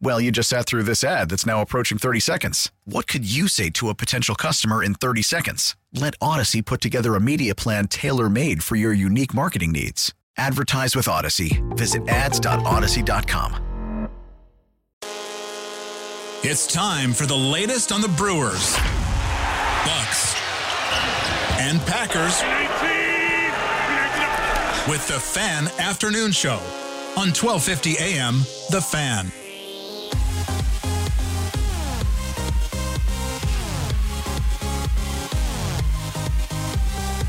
[0.00, 2.70] Well, you just sat through this ad that's now approaching 30 seconds.
[2.84, 5.76] What could you say to a potential customer in 30 seconds?
[5.92, 10.12] Let Audacy put together a media plan tailor made for your unique marketing needs.
[10.36, 11.62] Advertise with Audacy.
[11.76, 14.08] Visit ads.audacy.com.
[16.46, 18.76] It's time for the latest on the Brewers,
[19.86, 20.34] Bucks,
[21.58, 22.42] and Packers
[24.86, 26.58] with the Fan Afternoon Show
[27.16, 29.32] on 1250 AM The Fan.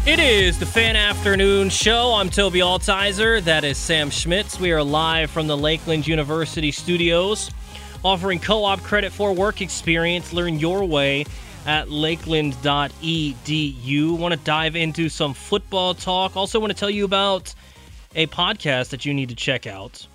[0.06, 2.14] It is the Fan Afternoon Show.
[2.14, 3.42] I'm Toby Altizer.
[3.42, 4.60] That is Sam Schmitz.
[4.60, 7.50] We are live from the Lakeland University studios,
[8.04, 10.32] offering co op credit for work experience.
[10.32, 11.26] Learn your way
[11.66, 14.20] at lakeland.edu.
[14.20, 16.38] Want to dive into some football talk.
[16.38, 17.56] Also, want to tell you about
[18.14, 20.06] a podcast that you need to check out.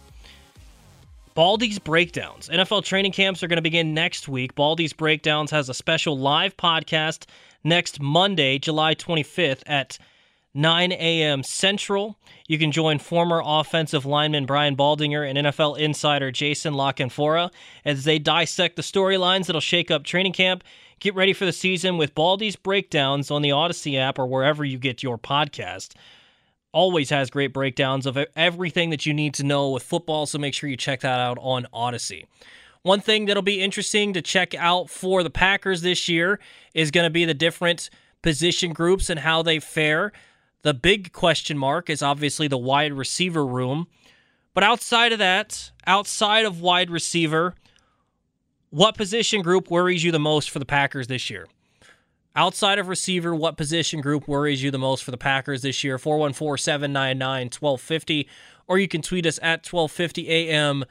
[1.34, 2.48] Baldy's Breakdowns.
[2.48, 4.54] NFL training camps are going to begin next week.
[4.54, 7.27] Baldy's Breakdowns has a special live podcast
[7.64, 9.98] next Monday, July 25th at
[10.55, 11.42] 9 a.m.
[11.42, 12.19] Central.
[12.48, 17.50] You can join former offensive lineman Brian Baldinger and NFL insider Jason La Canfora
[17.84, 20.65] as they dissect the storylines that'll shake up training camp.
[20.99, 24.76] Get ready for the season with Baldy's breakdowns on the Audacy app or wherever you
[24.78, 25.94] get your podcast.
[26.72, 30.54] Always has great breakdowns of everything that you need to know with football, so make
[30.54, 32.26] sure you check that out on Audacy.
[32.82, 36.41] One thing that'll be interesting to check out for the Packers this year
[36.72, 37.91] is going to be the different
[38.22, 40.12] position groups and how they fare.
[40.62, 43.86] The big question mark is obviously the wide receiver room.
[44.54, 47.54] But outside of that, outside of wide receiver,
[48.70, 51.48] what position group worries you the most for the Packers this year?
[52.34, 55.98] Outside of receiver, what position group worries you the most for the Packers this year?
[55.98, 58.28] 414 799 1250.
[58.66, 60.84] Or you can tweet us at 1250 AM,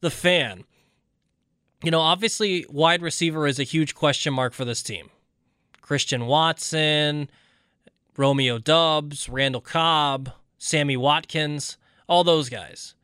[0.00, 0.64] the fan
[1.82, 5.10] you know, obviously, wide receiver is a huge question mark for this team.
[5.82, 7.30] Christian Watson,
[8.16, 11.76] Romeo Doubs, Randall Cobb, Sammy Watkins,
[12.08, 12.94] all those guys.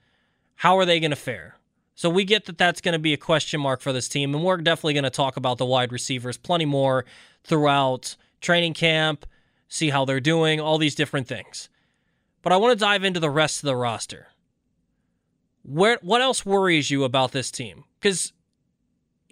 [0.57, 1.57] How are they going to fare?
[1.95, 4.43] So we get that that's going to be a question mark for this team, and
[4.43, 7.05] we're definitely going to talk about the wide receivers plenty more
[7.45, 9.27] throughout training camp,
[9.69, 11.69] see how they're doing, all these different things.
[12.43, 14.29] But I want to dive into the rest of the roster.
[15.63, 17.85] Where what else worries you about this team?
[18.01, 18.33] Because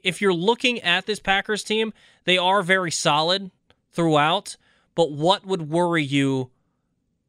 [0.02, 1.92] if you're looking at this Packers team,
[2.24, 3.50] they are very solid
[3.92, 4.56] throughout.
[4.94, 6.50] But what would worry you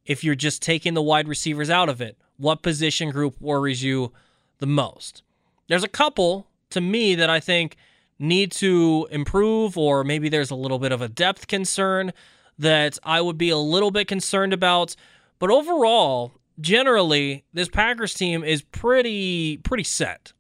[0.06, 2.18] if you're just taking the wide receivers out of it?
[2.38, 4.12] What position group worries you
[4.60, 5.24] the most?
[5.68, 7.78] There's a couple to me that I think
[8.20, 12.14] need to improve, or maybe there's a little bit of a depth concern
[12.58, 14.96] that I would be a little bit concerned about.
[15.40, 20.34] But overall, generally, this Packers team is pretty pretty set.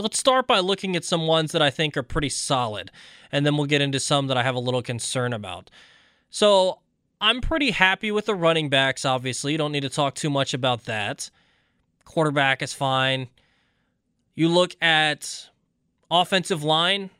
[0.00, 2.90] Let's start by looking at some ones that I think are pretty solid,
[3.30, 5.70] and then we'll get into some that I have a little concern about.
[6.30, 6.80] So,
[7.20, 9.52] I'm pretty happy with the running backs, obviously.
[9.52, 11.30] You don't need to talk too much about that.
[12.04, 13.28] Quarterback is fine.
[14.34, 15.50] You look at
[16.10, 17.10] offensive line,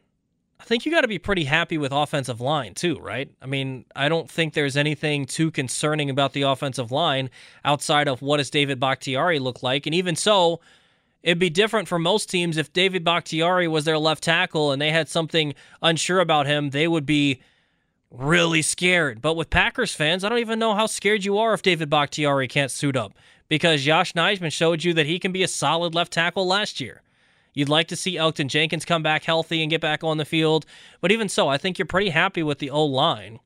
[0.59, 3.31] I think you got to be pretty happy with offensive line too, right?
[3.41, 7.31] I mean, I don't think there's anything too concerning about the offensive line
[7.65, 10.61] outside of what does David Bakhtiari look like, and even so,
[11.23, 14.91] It'd be different for most teams if David Bakhtiari was their left tackle and they
[14.91, 17.43] had something unsure about him, they would be
[18.11, 19.21] really scared.
[19.21, 22.49] But with Packers fans, I don't even know how scared you are if David Bakhtiari
[22.49, 23.13] can't suit up
[23.49, 27.03] because Josh Nijman showed you that he can be a solid left tackle last year.
[27.53, 30.65] You'd like to see Elgton Jenkins come back healthy and get back on the field,
[31.01, 33.41] but even so, I think you're pretty happy with the O line.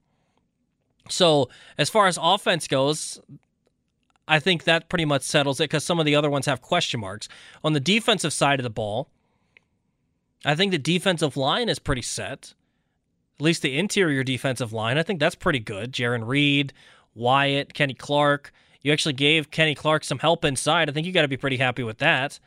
[1.08, 1.48] So,
[1.78, 3.20] as far as offense goes,
[4.26, 7.00] I think that pretty much settles it because some of the other ones have question
[7.00, 7.28] marks.
[7.62, 9.08] On the defensive side of the ball,
[10.44, 12.54] I think the defensive line is pretty set.
[13.38, 14.96] At least the interior defensive line.
[14.96, 15.92] I think that's pretty good.
[15.92, 16.72] Jarran Reed,
[17.14, 18.52] Wyatt, Kenny Clark.
[18.80, 20.88] You actually gave Kenny Clark some help inside.
[20.88, 22.38] I think you got to be pretty happy with that.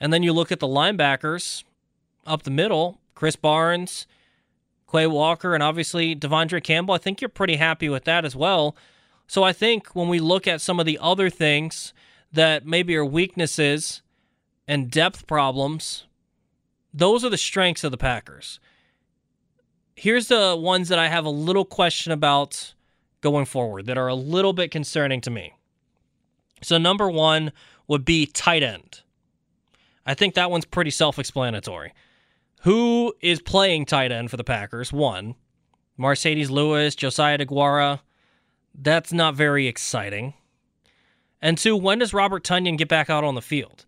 [0.00, 1.64] And then you look at the linebackers
[2.26, 4.06] up the middle Krys Barnes,
[4.90, 6.94] Quay Walker, and obviously De'Vondre Campbell.
[6.94, 8.74] I think you're pretty happy with that as well.
[9.30, 11.94] So I think when we look at some of the other things
[12.32, 14.02] that maybe are weaknesses
[14.66, 16.08] and depth problems,
[16.92, 18.58] those are the strengths of the Packers.
[19.94, 22.74] Here's the ones that I have a little question about
[23.20, 25.52] going forward that are a little bit concerning to me.
[26.60, 27.52] So, number one
[27.86, 29.02] would be tight end.
[30.04, 31.92] I think that one's pretty self explanatory.
[32.62, 34.92] Who is playing tight end for the Packers?
[34.92, 35.36] One,
[35.96, 38.00] Marcedes Lewis, Josiah DeGuara.
[38.74, 40.34] That's not very exciting.
[41.42, 43.86] And two, when does Robert Tonyan get back out on the field?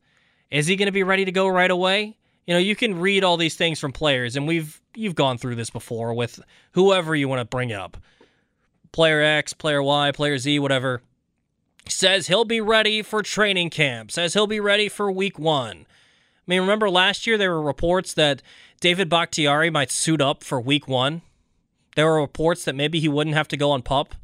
[0.51, 2.17] Is he going to be ready to go right away?
[2.47, 5.55] You know, you can read all these things from players, and we've you've gone through
[5.55, 6.41] this before with
[6.73, 7.97] whoever you want to bring up.
[8.91, 11.03] Player X, player Y, player Z, whatever.
[11.89, 14.11] Says he'll be ready for training camp.
[14.11, 15.87] Says he'll be ready for week one.
[15.87, 18.43] I mean, remember last year there were reports that
[18.81, 21.23] David Bakhtiari might suit up for week one.
[21.95, 24.15] There were reports that maybe he wouldn't have to go on pup,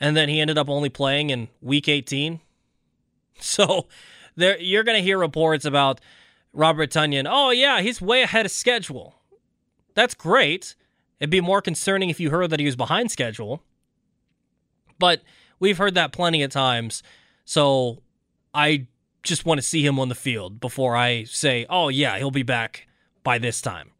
[0.00, 2.40] and then he ended up only playing in week 18.
[3.42, 3.86] So
[4.36, 5.98] there you're going to hear reports about
[6.52, 7.26] Robert Tonyan.
[7.26, 9.14] Oh yeah, he's way ahead of schedule.
[9.94, 10.74] That's great.
[11.18, 13.62] It'd be more concerning if you heard that he was behind schedule.
[14.98, 15.22] But
[15.58, 17.02] we've heard that plenty of times.
[17.46, 18.02] So
[18.52, 18.86] I
[19.22, 22.42] just want to see him on the field before I say, oh, yeah, he'll be
[22.42, 22.88] back
[23.22, 23.90] by this time.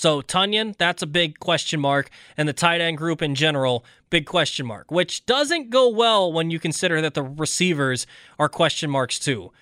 [0.00, 4.24] So Tonyan, that's a big question mark, and the tight end group in general, big
[4.24, 8.06] question mark, which doesn't go well when you consider that the receivers
[8.38, 9.52] are question marks too.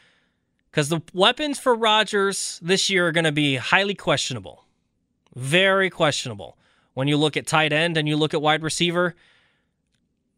[0.70, 4.64] Because the weapons for Rodgers this year are going to be highly questionable.
[5.34, 6.56] Very questionable.
[6.94, 9.16] When you look at tight end and you look at wide receiver,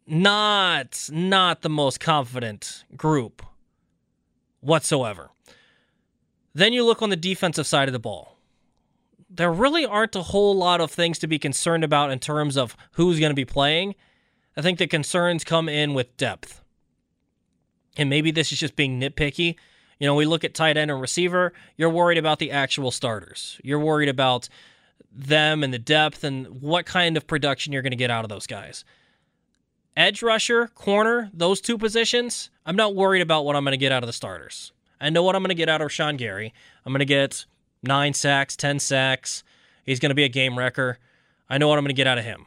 [0.07, 3.43] not not the most confident group
[4.61, 5.29] whatsoever.
[6.55, 8.40] Then you look on the defensive side of the ball.
[9.33, 12.75] There really aren't a whole lot of things to be concerned about in terms of
[12.93, 13.95] who's going to be playing.
[14.57, 16.61] I think the concerns come in with depth.
[17.95, 19.55] And maybe this is just being nitpicky.
[19.99, 23.59] You know, we look at tight end and receiver, you're worried about the actual starters.
[23.63, 24.49] You're worried about
[25.13, 28.29] them and the depth and what kind of production you're going to get out of
[28.29, 28.83] those guys.
[29.95, 33.91] Edge rusher, corner, those two positions, I'm not worried about what I'm going to get
[33.91, 34.71] out of the starters.
[34.99, 36.53] I know what I'm going to get out of Sean Gary.
[36.85, 37.45] I'm going to get
[37.83, 39.43] nine sacks, 10 sacks.
[39.85, 40.99] He's going to be a game wrecker.
[41.49, 42.45] I know what I'm going to get out of him.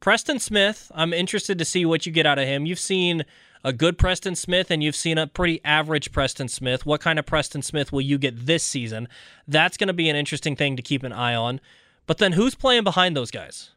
[0.00, 2.66] Preston Smith, I'm interested to see what you get out of him.
[2.66, 3.24] You've seen
[3.64, 6.84] a good Preston Smith and you've seen a pretty average Preston Smith.
[6.84, 9.08] What kind of Preston Smith will you get this season?
[9.48, 11.60] That's going to be an interesting thing to keep an eye on.
[12.06, 13.70] But then who's playing behind those guys?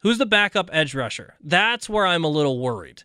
[0.00, 1.34] Who's the backup edge rusher?
[1.42, 3.02] That's where I'm a little worried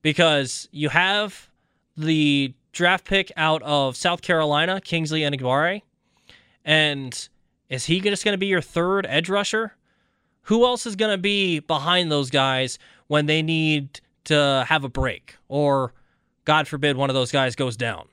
[0.00, 1.50] because you have
[1.94, 5.82] the draft pick out of South Carolina, Kingsley Enagbare,
[6.64, 7.28] and
[7.68, 9.74] is he just going to be your third edge rusher?
[10.42, 14.88] Who else is going to be behind those guys when they need to have a
[14.88, 15.94] break or,
[16.44, 18.08] God forbid, one of those guys goes down?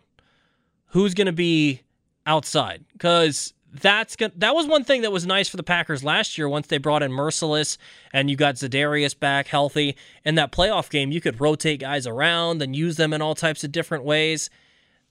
[0.88, 1.82] Who's going to be
[2.26, 2.86] outside?
[2.94, 4.32] Because that's good.
[4.38, 7.04] That was one thing that was nice for the Packers last year once they brought
[7.04, 7.78] in Mercilus
[8.14, 9.96] and you got Za'Darius back healthy.
[10.26, 13.64] In that playoff game, you could rotate guys around and use them in all types
[13.64, 14.50] of different ways.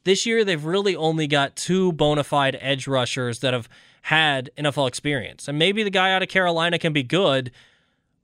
[0.05, 3.69] This year, they've really only got two bona fide edge rushers that have
[4.03, 5.49] had NFL experience.
[5.49, 7.51] And maybe the guy out of Carolina can be good,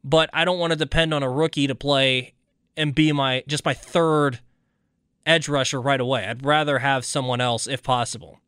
[0.02, 2.34] but I don't want to depend on a rookie to play
[2.76, 4.40] and be my just my third
[5.26, 6.26] edge rusher right away.
[6.26, 8.40] I'd rather have someone else if possible.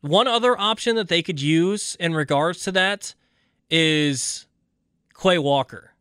[0.00, 3.14] One other option that they could use in regards to that
[3.70, 4.46] is
[5.20, 5.92] Quay Walker.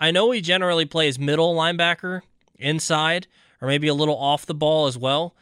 [0.00, 2.22] I know he generally plays middle linebacker
[2.58, 3.28] inside
[3.62, 5.34] or maybe a little off the ball as well,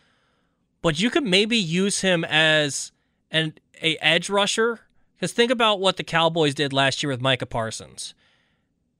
[0.83, 2.93] but you could maybe use him as
[3.31, 4.81] an a edge rusher
[5.17, 8.15] because think about what the Cowboys did last year with Micah Parsons.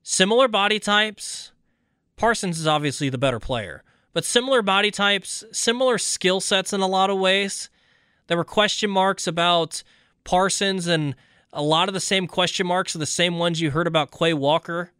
[0.03, 1.53] Similar body types.
[2.17, 6.87] Parsons is obviously the better player, but similar body types, similar skill sets in a
[6.87, 7.71] lot of ways.
[8.27, 9.83] There were question marks about
[10.25, 11.15] Parsons, and
[11.53, 14.35] a lot of the same question marks are the same ones you heard about Quay
[14.35, 14.93] Walker.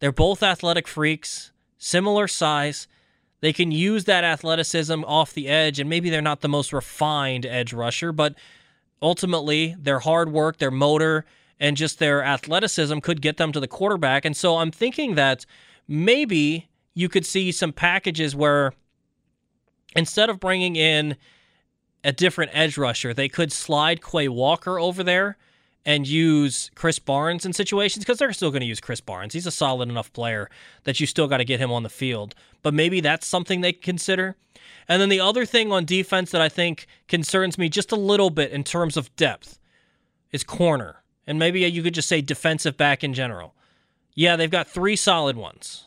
[0.00, 2.88] They're both athletic freaks, similar size.
[3.40, 7.46] They can use that athleticism off the edge, and maybe they're not the most refined
[7.46, 8.34] edge rusher, but
[9.00, 11.24] ultimately their hard work, their motor,
[11.58, 14.24] and just their athleticism could get them to the quarterback.
[14.24, 15.46] And so I'm thinking that
[15.88, 18.72] maybe you could see some packages where
[19.96, 21.16] instead of bringing in
[22.04, 23.12] a different edge rusher.
[23.12, 25.36] They could slide Quay Walker over there
[25.84, 29.32] and use Krys Barnes in situations because they're still going to use Krys Barnes.
[29.32, 30.50] He's a solid enough player
[30.84, 32.34] that you still got to get him on the field.
[32.62, 34.36] But maybe that's something they consider.
[34.88, 38.30] And then the other thing on defense that I think concerns me just a little
[38.30, 39.58] bit in terms of depth
[40.32, 41.02] is corner.
[41.26, 43.54] And maybe you could just say defensive back in general.
[44.14, 45.84] Yeah, they've got three solid ones.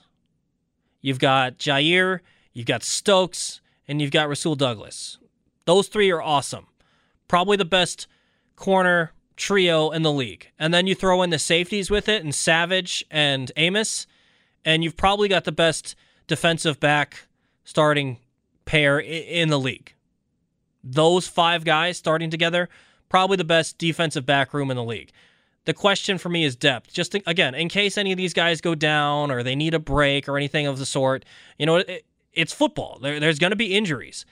[1.01, 2.21] You've got Jaire,
[2.53, 5.17] you've got Stokes, and you've got Rasul Douglas.
[5.65, 6.67] Those three are awesome.
[7.27, 8.07] Probably the best
[8.55, 10.49] corner trio in the league.
[10.59, 14.07] And then you throw in the safeties with it and Savage and Amos,
[14.65, 15.95] and you've probably got the best
[16.27, 17.27] defensive back
[17.63, 18.17] starting
[18.65, 19.93] pair in the league.
[20.83, 22.69] Those five guys starting together,
[23.09, 25.11] probably the best defensive back room in the league.
[25.65, 26.91] The question for me is depth.
[26.91, 29.79] Just to, again, in case any of these guys go down or they need a
[29.79, 31.23] break or anything of the sort,
[31.57, 32.99] you know, it, it's football.
[33.01, 34.25] There, there's going to be injuries.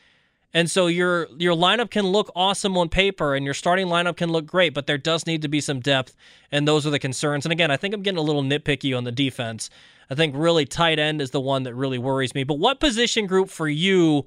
[0.53, 4.29] And so your your lineup can look awesome on paper and your starting lineup can
[4.31, 6.13] look great, but there does need to be some depth,
[6.51, 7.45] and those are the concerns.
[7.45, 9.69] And again, I think I'm getting a little nitpicky on the defense.
[10.09, 12.43] I think really tight end is the one that really worries me.
[12.43, 14.25] But what position group for you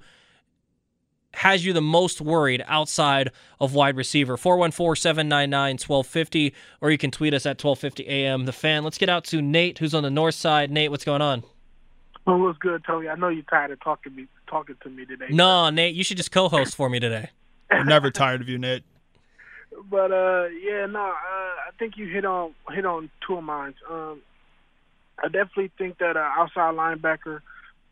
[1.35, 4.39] has you the most worried outside of wide receiver?
[4.39, 8.83] 414-799-1250 or you can tweet us at 1250 AM the fan.
[8.83, 10.71] Let's get out to Nate who's on the north side.
[10.71, 11.43] Nate, what's going on?
[12.27, 13.11] Well, what's good, Tony?
[13.11, 15.27] I know you're tired of talking to me talking to me today.
[15.31, 17.31] No, Nate, you should just co-host for me today.
[17.71, 18.85] I'm never tired of you, Nate.
[19.91, 23.75] But uh, yeah, no, uh, I think you hit on hit on two of mine.
[23.91, 24.23] Um,
[25.19, 27.41] I definitely think that uh, outside linebacker.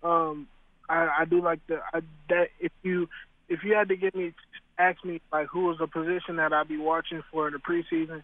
[0.03, 0.47] Um,
[0.89, 3.09] I, I do like the I, that if you
[3.49, 4.33] if you had to give me
[4.79, 8.23] ask me like who was a position that I'd be watching for in the preseason,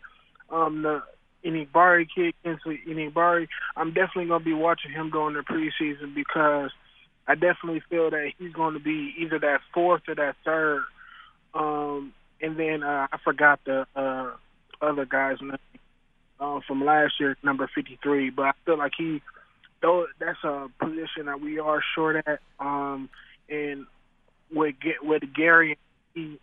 [0.50, 1.02] um, the
[1.44, 6.70] Enagbare kid, Kingsley Enagbare, I'm definitely gonna be watching him during the preseason because
[7.28, 10.82] I definitely feel that he's going to be either that fourth or that third.
[11.52, 14.30] Um, and then uh, I forgot the uh,
[14.80, 15.58] other guy's name
[16.40, 18.30] uh, from last year, number 53.
[18.30, 19.20] But I feel like he,
[19.82, 22.40] though, that's a position that we are short at.
[22.58, 23.11] Um,
[23.50, 23.87] and
[24.50, 25.76] with with Gary,
[26.14, 26.40] he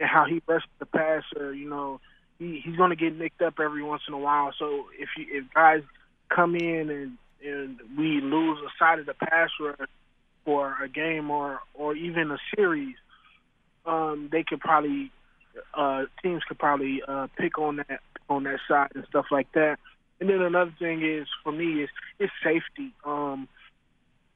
[0.00, 2.00] and how he rushes the passer, you know,
[2.40, 4.52] he he's going to get nicked up every once in a while.
[4.58, 5.82] So if you, if guys
[6.28, 9.88] come in and and we lose a side of the pass rush
[10.48, 12.96] for a game or or even a series,
[13.84, 15.12] um, they could probably
[15.74, 18.00] uh, teams could probably uh, pick on that
[18.30, 19.76] on that side and stuff like that.
[20.20, 22.94] And then another thing is for me is is safety.
[23.04, 23.46] Um,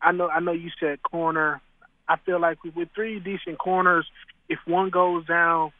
[0.02, 1.62] I know I know you said corner.
[2.06, 4.06] I feel like with, three decent corners,
[4.50, 5.72] if one goes down,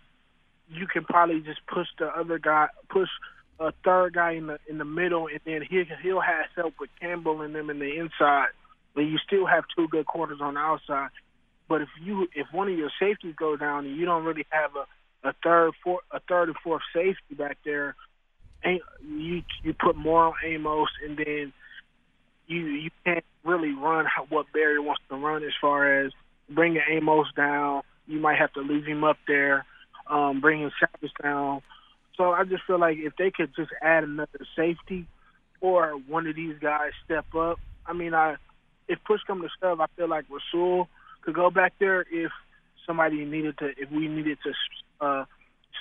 [0.71, 3.09] you can probably just push the other guy, push
[3.61, 6.89] a third guy in the in the middle, and then he he'll have help with
[6.99, 8.49] Campbell and them in the inside
[8.95, 11.11] but you still have two good corners on the outside.
[11.69, 14.73] But if you if one of your safeties go down and you don't really have
[14.77, 17.95] a, a third, four, a third and fourth safety back there,
[18.65, 21.53] you you put more on Amos, and then
[22.47, 26.13] you you can't really run what Barry wants to run as far as
[26.51, 27.83] bringing Amos down.
[28.07, 29.65] You might have to leave him up there,
[30.09, 31.63] um, bringing Savage down.
[32.17, 35.07] So I just feel like if they could just add another safety,
[35.63, 37.59] or one of these guys step up.
[37.87, 38.37] I mean, I
[38.93, 40.89] if push come to shove, I feel like Rasul
[41.23, 42.31] could go back there if
[42.87, 44.53] somebody needed to, if we needed to
[45.05, 45.25] uh,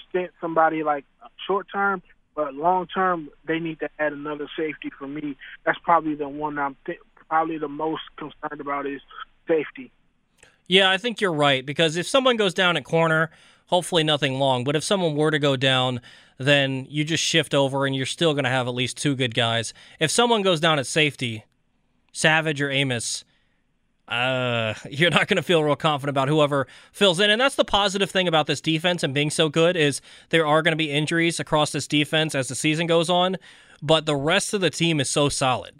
[0.07, 1.03] stint somebody like
[1.45, 2.01] short term,
[2.35, 5.35] but long term they need to add another safety for me.
[5.65, 9.01] That's probably the one I'm th- probably the most concerned about is
[9.47, 9.91] safety.
[10.67, 13.29] Yeah, I think you're right because if someone goes down at corner,
[13.65, 15.99] hopefully nothing long, but if someone were to go down,
[16.37, 19.35] then you just shift over and you're still going to have at least two good
[19.35, 19.73] guys.
[19.99, 21.43] If someone goes down at safety,
[22.11, 23.23] Savage or Amos,
[24.07, 27.29] uh, you're not going to feel real confident about whoever fills in.
[27.29, 30.61] And that's the positive thing about this defense and being so good is there are
[30.61, 33.37] going to be injuries across this defense as the season goes on,
[33.81, 35.75] but the rest of the team is so solid.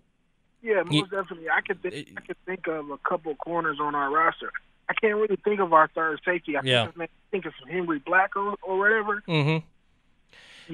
[0.64, 1.50] Yeah, most you, definitely.
[1.50, 4.52] I could think, I could think of a couple corners on our roster.
[4.88, 6.56] I can't really think of our third safety.
[6.56, 6.92] I yeah.
[6.92, 9.24] think, think of Henry Black or, or whatever.
[9.28, 9.66] Mm-hmm.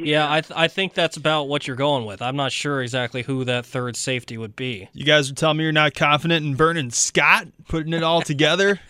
[0.06, 2.22] Yeah, I, th- I think that's about what you're going with.
[2.22, 4.90] I'm not sure exactly who that third safety would be.
[4.94, 8.80] You guys are telling me you're not confident in Vernon Scott putting it all together.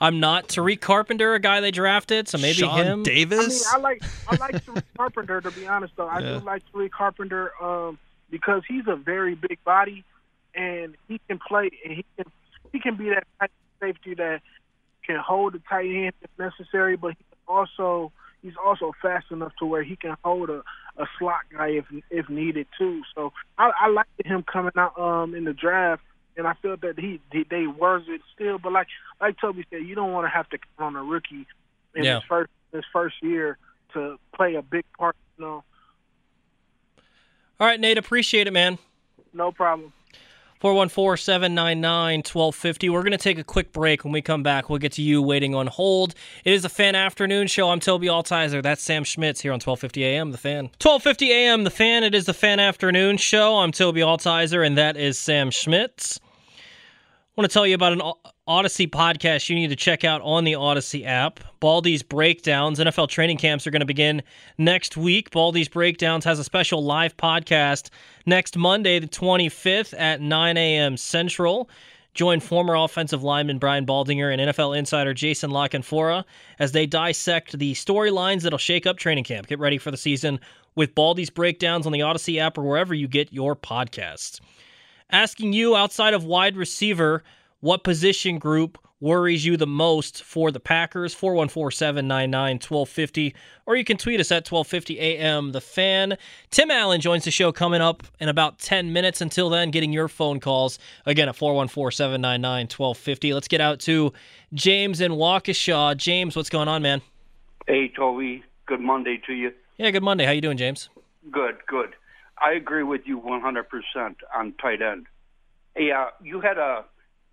[0.00, 3.02] I'm not Tariq Carpenter, a guy they drafted, so maybe Sean him.
[3.02, 3.66] Davis.
[3.72, 6.06] I, mean, I like I like Tariq Carpenter to be honest though.
[6.06, 6.38] I yeah.
[6.38, 7.98] do like Tariq Carpenter um,
[8.30, 10.04] because he's a very big body
[10.54, 12.26] and he can play and he can
[12.72, 14.42] he can be that type of safety that
[15.06, 18.12] can hold the tight end if necessary, but he can also
[18.46, 20.62] he's also fast enough to where he can hold a,
[20.96, 23.02] a slot guy if if needed too.
[23.14, 26.02] So I, I like him coming out um in the draft,
[26.36, 28.58] and I feel that he they worth it still.
[28.58, 28.86] But like
[29.20, 31.46] like Toby said, you don't want to have to count on a rookie
[31.94, 32.14] in yeah.
[32.14, 33.58] his first his first year
[33.94, 35.16] to play a big part.
[35.38, 35.64] You know,
[37.58, 38.78] All right, Nate, appreciate it, man.
[39.32, 39.92] No problem.
[40.60, 42.88] 414 799 1250.
[42.88, 44.04] We're going to take a quick break.
[44.04, 46.14] When we come back, we'll get to you waiting on hold.
[46.44, 47.68] It is a fan afternoon show.
[47.68, 48.62] I'm Toby Altizer.
[48.62, 50.64] That's Sam Schmitz here on 1250 AM, The Fan.
[50.80, 52.04] 1250 AM, The Fan.
[52.04, 53.58] It is the fan afternoon show.
[53.58, 56.18] I'm Toby Altizer, and that is Sam Schmitz.
[56.18, 58.00] I want to tell you about an
[58.48, 61.40] Audacy podcast you need to check out on the Audacy app.
[61.58, 62.78] Baldy's Breakdowns.
[62.78, 64.22] NFL training camps are going to begin
[64.56, 65.32] next week.
[65.32, 67.90] Baldy's Breakdowns has a special live podcast
[68.24, 70.96] next Monday, the 25th at 9 a.m.
[70.96, 71.68] Central.
[72.14, 76.22] Join former offensive lineman Brian Baldinger and NFL insider Jason La Canfora
[76.60, 79.48] as they dissect the storylines that'll shake up training camp.
[79.48, 80.38] Get ready for the season
[80.76, 84.40] with Baldy's Breakdowns on the Audacy app or wherever you get your podcasts
[85.10, 87.22] asking you outside of wide receiver
[87.60, 91.14] what position group worries you the most for the Packers?
[91.14, 93.34] 414-799-1250
[93.66, 96.16] or you can tweet us at 1250 AM the fan.
[96.50, 99.20] Tim Allen joins the show coming up in about 10 minutes.
[99.20, 100.80] Until then getting your phone calls.
[101.06, 104.12] Again at 414-799-1250 let's get out to
[104.52, 105.96] James in Waukesha.
[105.96, 107.02] James what's going on man?
[107.66, 108.44] Hey Toby.
[108.66, 109.52] Good Monday to you.
[109.78, 110.24] Yeah good Monday.
[110.24, 110.88] How you doing James?
[111.30, 111.94] Good good.
[112.38, 113.64] I agree with you 100%
[114.34, 115.06] on tight end.
[115.74, 116.84] Yeah, you had a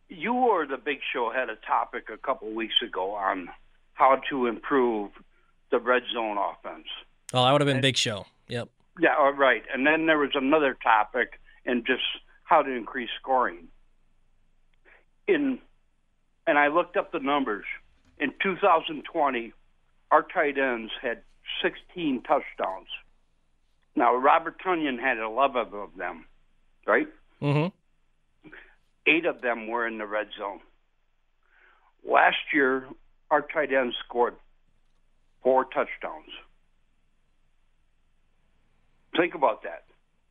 [0.09, 3.49] you or the Big Show had a topic a couple weeks ago on
[3.93, 5.11] how to improve
[5.71, 6.87] the red zone offense.
[7.33, 8.25] Oh, that would have been and, Big Show.
[8.47, 8.69] Yep.
[8.99, 9.63] Yeah, uh, right.
[9.73, 12.03] And then there was another topic and just
[12.43, 13.67] how to increase scoring.
[15.27, 15.59] In
[16.45, 17.65] and I looked up the numbers.
[18.19, 19.53] In 2020,
[20.11, 21.21] our tight ends had
[21.61, 22.87] 16 touchdowns.
[23.95, 26.25] Now, Robert Tonyan had 11 of them,
[26.85, 27.07] right?
[27.41, 27.67] Mm-hmm.
[29.05, 30.59] Eight of them were in the red zone.
[32.07, 32.87] Last year,
[33.31, 34.35] our tight end scored
[35.41, 36.29] four touchdowns.
[39.15, 39.83] Think about that.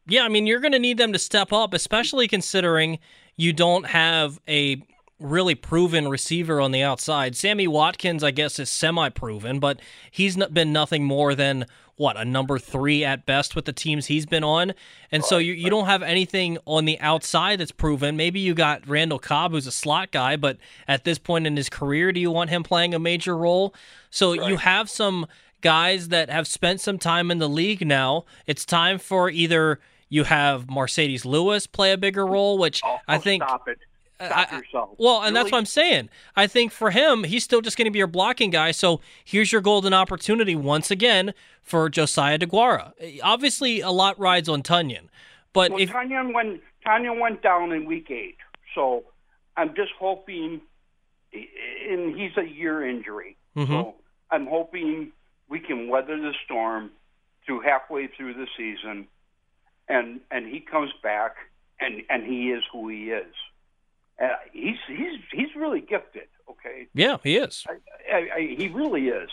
[0.06, 2.98] Yeah, I mean, you're going to need them to step up, especially considering
[3.36, 4.82] you don't have a
[5.22, 7.36] really proven receiver on the outside.
[7.36, 9.80] Sammy Watkins, I guess, is semi proven, but
[10.10, 14.26] he's been nothing more than what a number three at best with the teams he's
[14.26, 14.72] been on,
[15.10, 18.16] and so you, you don't have anything on the outside that's proven.
[18.16, 20.56] Maybe you got Randall Cobb, who's a slot guy, but
[20.88, 23.74] at this point in his career, do you want him playing a major role?
[24.10, 24.48] So right.
[24.48, 25.26] you have some
[25.60, 28.24] guys that have spent some time in the league now.
[28.46, 33.16] It's time for either you have Marcedes Lewis play a bigger role, which oh, I
[33.16, 33.42] oh, think.
[33.42, 33.78] Stop it.
[34.26, 34.90] Stop yourself.
[34.98, 35.34] Well, and really?
[35.34, 36.10] that's what I'm saying.
[36.36, 38.70] I think for him, he's still just going to be your blocking guy.
[38.72, 42.92] So here's your golden opportunity once again for Josiah DeGuara.
[43.22, 45.08] Obviously, a lot rides on Tonyan,
[45.52, 48.36] but well, if Tonyan went Tonyan went down in week eight,
[48.74, 49.04] so
[49.56, 50.60] I'm just hoping,
[51.32, 53.72] and he's a year injury, mm-hmm.
[53.72, 53.94] so
[54.30, 55.12] I'm hoping
[55.48, 56.90] we can weather the storm
[57.46, 59.06] through halfway through the season,
[59.88, 61.36] and and he comes back
[61.82, 63.34] and and he is who he is.
[64.22, 66.28] Uh, he's he's he's really gifted.
[66.48, 66.86] Okay.
[66.94, 67.64] Yeah, he is.
[67.68, 69.30] I, I, I, he really is,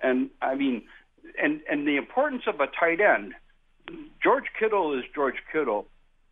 [0.00, 0.82] and I mean,
[1.42, 3.34] and and the importance of a tight end.
[4.22, 5.86] George Kittle is George Kittle.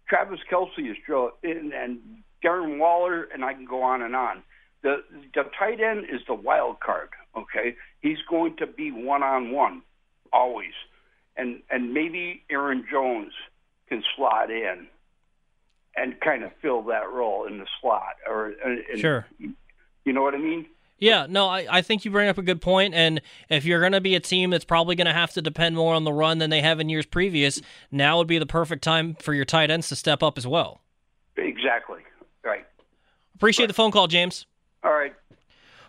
[0.08, 1.98] Travis Kelce is Joe, and, and
[2.44, 4.42] Darren Waller, and I can go on and on.
[4.82, 5.02] The
[5.34, 7.08] the tight end is the wild card.
[7.36, 9.82] Okay, he's going to be one on one
[10.32, 10.74] always,
[11.36, 13.32] and and maybe Aaron Jones
[13.88, 14.86] can slot in
[15.96, 19.26] and kind of fill that role in the slot or uh, and, sure
[20.04, 20.66] you know what i mean
[20.98, 22.94] yeah, no, I, I think you bring up a good point.
[22.94, 25.76] And if you're going to be a team that's probably going to have to depend
[25.76, 28.82] more on the run than they have in years previous, now would be the perfect
[28.82, 30.80] time for your tight ends to step up as well.
[31.36, 32.00] Exactly.
[32.42, 32.64] Right.
[33.34, 33.68] Appreciate right.
[33.68, 34.46] the phone call, James.
[34.82, 35.14] All right.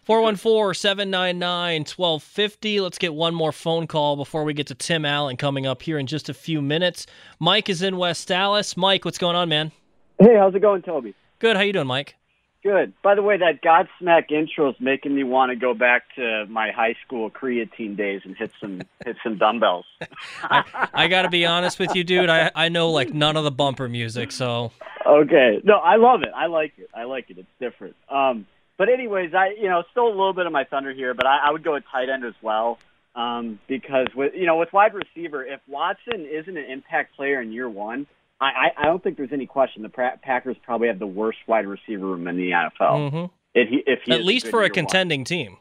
[0.04, 2.80] 414 799 1250.
[2.82, 5.98] Let's get one more phone call before we get to Tim Allen coming up here
[5.98, 7.08] in just a few minutes.
[7.40, 8.76] Mike is in West Dallas.
[8.76, 9.72] Mike, what's going on, man?
[10.20, 11.14] Hey, how's it going, Toby?
[11.40, 11.56] Good.
[11.56, 12.16] How you doing, Mike?
[12.64, 12.94] Good.
[13.04, 16.72] By the way, that Godsmack intro is making me want to go back to my
[16.72, 19.86] high school creatine days and hit some hit some dumbbells.
[20.44, 22.30] I, I got to be honest with you, dude.
[22.30, 24.72] I I know like none of the bumper music, so.
[25.06, 25.62] Okay.
[25.64, 26.30] No, I love it.
[26.36, 26.90] I like it.
[26.94, 27.38] I like it.
[27.38, 27.96] It's different.
[28.10, 31.28] Um, but anyways, I you know still a little bit of my thunder here, but
[31.28, 32.80] I, I would go with tight end as well.
[33.16, 37.52] Um, because with you know with wide receiver, if Watson isn't an impact player in
[37.52, 38.08] year one,
[38.40, 42.06] I, I don't think there's any question the Packers probably have the worst wide receiver
[42.06, 42.72] room in the NFL.
[43.12, 43.26] Mm-hmm.
[43.56, 45.26] If he, if he At least for a contending one.
[45.26, 45.58] team.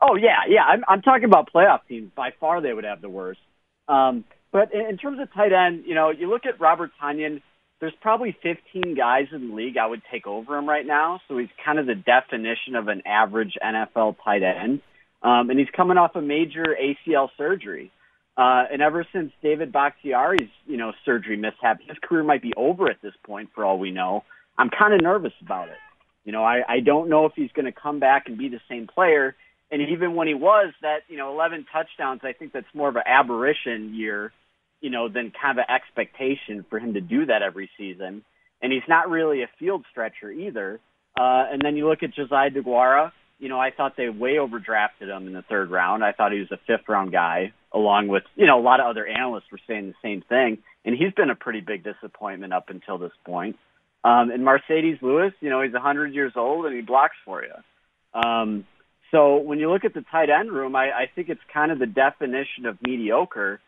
[0.00, 0.62] Oh yeah, yeah.
[0.62, 2.10] I'm, I'm talking about playoff teams.
[2.16, 3.40] By far, they would have the worst.
[3.86, 7.42] Um, but in, in terms of tight end, you know, you look at Robert Tonyan.
[7.80, 11.18] There's probably 15 guys in the league I would take over him right now.
[11.28, 14.82] So he's kind of the definition of an average NFL tight end,
[15.22, 17.90] um, and he's coming off a major ACL surgery.
[18.36, 22.88] Uh, and ever since David Bakhtiari's, you know, surgery mishap, his career might be over
[22.88, 24.24] at this point for all we know.
[24.56, 25.76] I'm kind of nervous about it.
[26.24, 28.60] You know, I, I don't know if he's going to come back and be the
[28.68, 29.34] same player.
[29.70, 32.96] And even when he was that, you know, 11 touchdowns, I think that's more of
[32.96, 34.32] an aberration year,
[34.80, 38.24] you know, than kind of an expectation for him to do that every season.
[38.62, 40.80] And he's not really a field stretcher either.
[41.18, 43.12] Uh, and then you look at Josiah DeGuara.
[43.40, 46.04] You know, I thought they way overdrafted him in the third round.
[46.04, 48.86] I thought he was a fifth round guy, along with, you know, a lot of
[48.86, 50.58] other analysts were saying the same thing.
[50.84, 53.56] And he's been a pretty big disappointment up until this point.
[54.04, 58.20] Um, and Marcedes Lewis, you know, he's 100 years old and he blocks for you.
[58.20, 58.66] Um,
[59.10, 61.78] so when you look at the tight end room, I, I think it's kind of
[61.78, 63.60] the definition of mediocre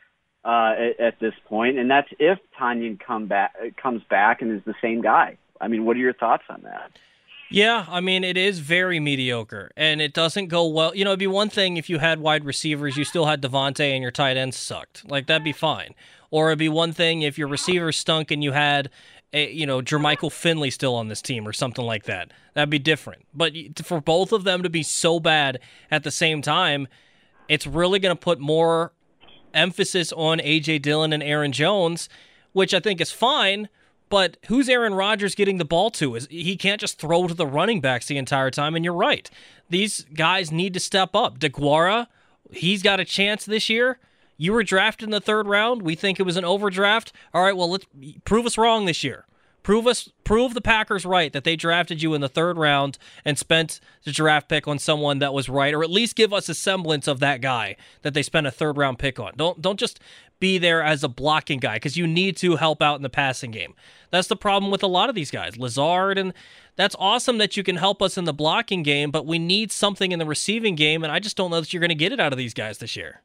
[0.45, 4.65] uh, at, at this point, and that's if Tonyan come back comes back and is
[4.65, 5.39] the same guy.
[5.61, 6.91] I mean, what are your thoughts on that?
[7.53, 10.95] Yeah, I mean, it is very mediocre, and it doesn't go well.
[10.95, 13.93] You know, it'd be one thing if you had wide receivers, you still had Davante,
[13.93, 15.09] and your tight ends sucked.
[15.11, 15.95] Like, that'd be fine.
[16.31, 18.89] Or it'd be one thing if your receivers stunk and you had
[19.35, 22.33] a, you know, Jermichael Finley still on this team or something like that.
[22.55, 23.27] That'd be different.
[23.35, 23.53] But
[23.85, 25.61] for both of them to be so bad
[25.91, 26.89] at the same time,
[27.49, 28.93] it's really going to put more
[29.53, 30.79] emphasis on A.J.
[30.79, 32.09] Dillon and Aaron Jones,
[32.53, 33.69] which I think is fine.
[34.13, 36.17] But who's Aaron Rodgers getting the ball to?
[36.17, 38.77] Is he can't just throw to the running backs the entire time?
[38.77, 39.31] And you're right;
[39.71, 41.39] these guys need to step up.
[41.39, 42.09] DeGuara,
[42.51, 43.99] he's got a chance this year.
[44.37, 45.81] You were drafted in the third round.
[45.81, 47.15] We think it was an overdraft.
[47.33, 47.87] All right, well, let's
[48.27, 49.25] prove us wrong this year.
[49.63, 53.39] Prove us, prove the Packers right that they drafted you in the third round and
[53.39, 56.55] spent the draft pick on someone that was right, or at least give us a
[56.55, 59.33] semblance of that guy that they spent a third round pick on.
[59.37, 60.01] Don't don't just
[60.43, 63.53] be there as a blocking guy because you need to help out in the passing
[63.53, 63.75] game.
[64.11, 66.35] That's the problem with a lot of these guys, Lazard, and
[66.75, 70.11] that's awesome that you can help us in the blocking game, but we need something
[70.11, 72.19] in the receiving game, and I just don't know that you're going to get it
[72.19, 73.23] out of these guys this year.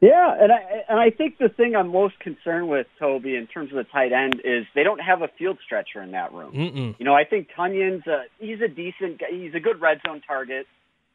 [0.00, 3.70] Yeah, and I and I think the thing I'm most concerned with, Toby, in terms
[3.70, 6.52] of the tight end, is they don't have a field stretcher in that room.
[6.52, 6.94] Mm-mm.
[6.98, 9.26] You know, I think Tonyan's a, he's a decent, guy.
[9.30, 10.66] he's a good red zone target.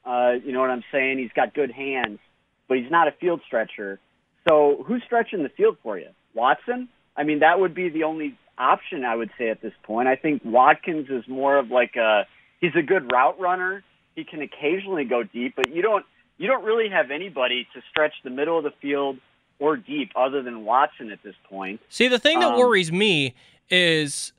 [0.06, 1.20] Uh, you know what I'm saying?
[1.20, 2.20] He's got good hands,
[2.68, 4.00] but he's not a field stretcher.
[4.48, 6.08] So who's stretching the field for you?
[6.34, 6.90] Watson?
[7.16, 10.08] I mean, that would be the only option I would say at this point.
[10.08, 12.26] I think Watkins is more of like a
[12.60, 13.84] he's a good route runner.
[14.16, 16.06] He can occasionally go deep, but you don't
[16.38, 19.18] you don't really have anybody to stretch the middle of the field
[19.60, 21.82] or deep other than Watson at this point.
[21.90, 23.36] See, the thing that Um, worries me
[23.70, 24.34] is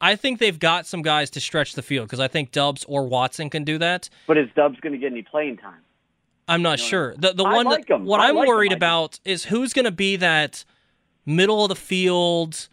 [0.00, 3.06] I think they've got some guys to stretch the field because I think Doubs or
[3.06, 4.08] Watson can do that.
[4.26, 5.80] But is Doubs going to get any playing time?
[6.48, 7.14] I'm not sure.
[7.16, 9.84] The the I one like that, what I I'm like worried about is who's going
[9.84, 10.64] to be that
[11.26, 12.68] middle of the field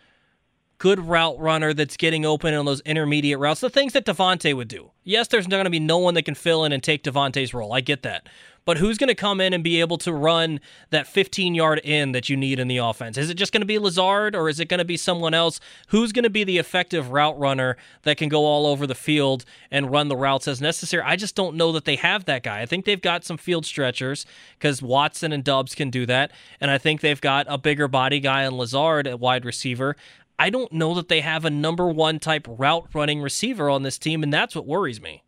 [0.78, 4.68] good route runner that's getting open on those intermediate routes, the things that Davante would
[4.68, 4.92] do.
[5.04, 7.74] Yes, there's going to be no one that can fill in and take Davante's role.
[7.74, 8.28] I get that.
[8.66, 10.60] But who's going to come in and be able to run
[10.90, 13.16] that 15 yard in that you need in the offense?
[13.16, 15.60] Is it just going to be Lazard or is it going to be someone else?
[15.90, 19.46] Who's going to be the effective route runner that can go all over the field
[19.70, 21.04] and run the routes as necessary?
[21.06, 22.62] I just don't know that they have that guy.
[22.62, 24.26] I think they've got some field stretchers
[24.58, 26.32] because Watson and Doubs can do that.
[26.60, 29.96] And I think they've got a bigger body guy in Lazard at wide receiver.
[30.38, 33.98] I don't know that they have a number one type route running receiver on this
[33.98, 35.24] team, and that's what worries me.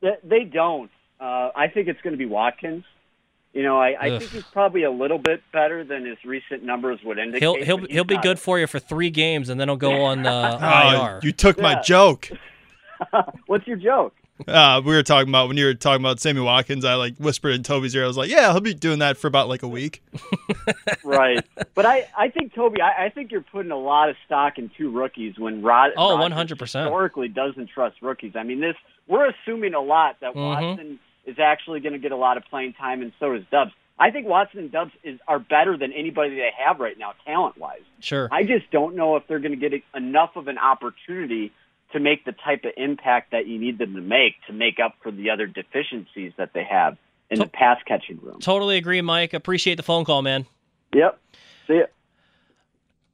[0.00, 0.90] They, they don't.
[1.20, 2.84] Uh, I think it's going to be Watkins.
[3.52, 7.00] You know, I, I think he's probably a little bit better than his recent numbers
[7.04, 7.42] would indicate.
[7.42, 10.04] He'll he'll he'll be not- good for you for three games, and then he'll go
[10.04, 11.20] on uh, Oh, IR.
[11.22, 12.30] you took my joke.
[13.46, 14.14] What's your joke?
[14.48, 16.84] Uh, we were talking about when you were talking about Sammy Watkins.
[16.84, 18.04] I like whispered in Toby's ear.
[18.04, 20.02] I was like, "Yeah, he'll be doing that for about like a week."
[21.04, 21.44] right.
[21.74, 24.70] But I, I think Toby, I, I think you're putting a lot of stock in
[24.76, 25.92] two rookies when Rod.
[25.96, 26.60] Oh, 100%.
[26.60, 28.32] Historically, doesn't trust rookies.
[28.36, 28.76] I mean, this
[29.06, 30.36] we're assuming a lot that Mhm.
[30.68, 33.72] Watson is actually going to get a lot of playing time, and so is Doubs.
[33.98, 37.58] I think Watson and Doubs is are better than anybody they have right now, talent
[37.58, 37.82] wise.
[38.00, 38.28] Sure.
[38.32, 41.52] I just don't know if they're going to get enough of an opportunity
[41.92, 44.94] to make the type of impact that you need them to make to make up
[45.02, 46.96] for the other deficiencies that they have
[47.30, 48.40] in To- the pass catching room.
[48.40, 49.34] Totally agree, Mike.
[49.34, 50.46] Appreciate the phone call, man.
[50.94, 51.18] Yep.
[51.66, 51.92] See it.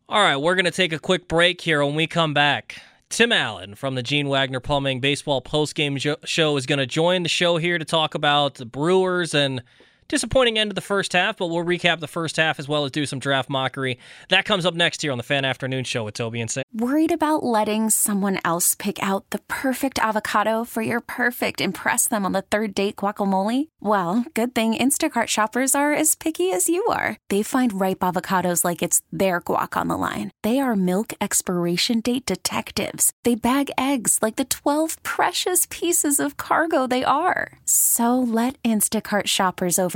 [0.08, 1.84] All right, we're going to take a quick break here.
[1.84, 2.76] When we come back,
[3.08, 7.28] Tim Allen from the Gene Wagner Plumbing Baseball Postgame Show is going to join the
[7.28, 9.62] show here to talk about the Brewers and
[10.08, 12.90] disappointing end of the first half, but we'll recap the first half as well as
[12.90, 13.98] do some draft mockery.
[14.28, 16.62] That comes up next here on the Fan Afternoon Show with Toby and Sam.
[16.72, 22.24] Worried about letting someone else pick out the perfect avocado for your perfect impress them
[22.24, 23.68] on the third date guacamole?
[23.80, 27.16] Well, good thing Instacart shoppers are as picky as you are.
[27.30, 30.32] They find ripe avocados like it's their guac on the line.
[30.42, 33.12] They are milk expiration date detectives.
[33.24, 37.58] They bag eggs like the 12 precious pieces of cargo they are.
[37.64, 39.95] So let Instacart shoppers over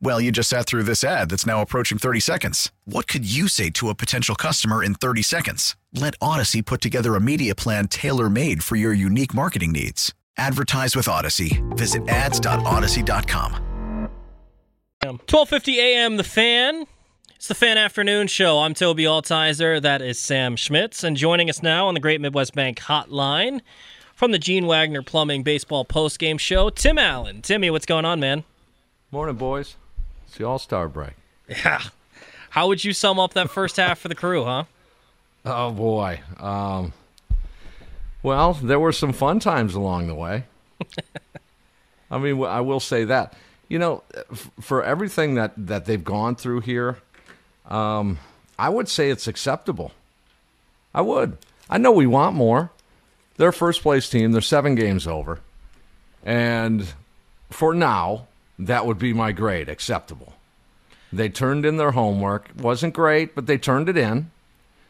[0.00, 2.70] Well, you just sat through this ad that's now approaching 30 seconds.
[2.84, 5.76] What could you say to a potential customer in 30 seconds?
[5.92, 10.14] Let Audacy put together a media plan tailor made for your unique marketing needs.
[10.36, 11.60] Advertise with Audacy.
[11.76, 13.64] Visit ads.audacy.com.
[15.02, 16.16] 12:50 a.m.
[16.16, 16.86] The Fan.
[17.34, 18.58] It's the Fan Afternoon Show.
[18.58, 19.80] I'm Toby Altizer.
[19.80, 23.60] That is Sam Schmitz, and joining us now on the Great Midwest Bank Hotline
[24.14, 27.42] from the Gene Wagner Plumbing Baseball Postgame Show, Tim Allen.
[27.42, 28.44] Timmy, what's going on, man?
[29.12, 29.76] Morning, boys.
[30.28, 31.14] It's the All Star break.
[31.48, 31.80] Yeah.
[32.50, 34.64] How would you sum up that first half for the crew, huh?
[35.44, 36.20] Oh boy.
[36.38, 36.92] Um,
[38.22, 40.44] well, there were some fun times along the way.
[42.10, 43.34] I mean, I will say that.
[43.68, 46.98] You know, f- for everything that that they've gone through here,
[47.66, 48.18] um,
[48.58, 49.92] I would say it's acceptable.
[50.94, 51.38] I would.
[51.70, 52.70] I know we want more.
[53.36, 54.32] They're first place team.
[54.32, 55.40] They're seven games over,
[56.24, 56.86] and
[57.50, 58.26] for now,
[58.58, 59.68] that would be my grade.
[59.68, 60.34] Acceptable.
[61.12, 62.50] They turned in their homework.
[62.56, 64.30] wasn't great, but they turned it in.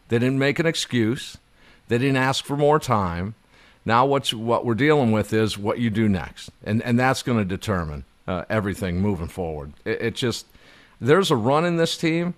[0.09, 1.37] They didn't make an excuse.
[1.88, 3.35] They didn't ask for more time.
[3.85, 7.38] Now what's what we're dealing with is what you do next, and and that's going
[7.38, 9.72] to determine uh, everything moving forward.
[9.85, 10.46] It, it just
[11.00, 12.35] there's a run in this team.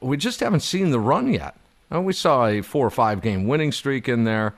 [0.00, 1.56] We just haven't seen the run yet.
[1.92, 4.54] Uh, we saw a four or five game winning streak in there.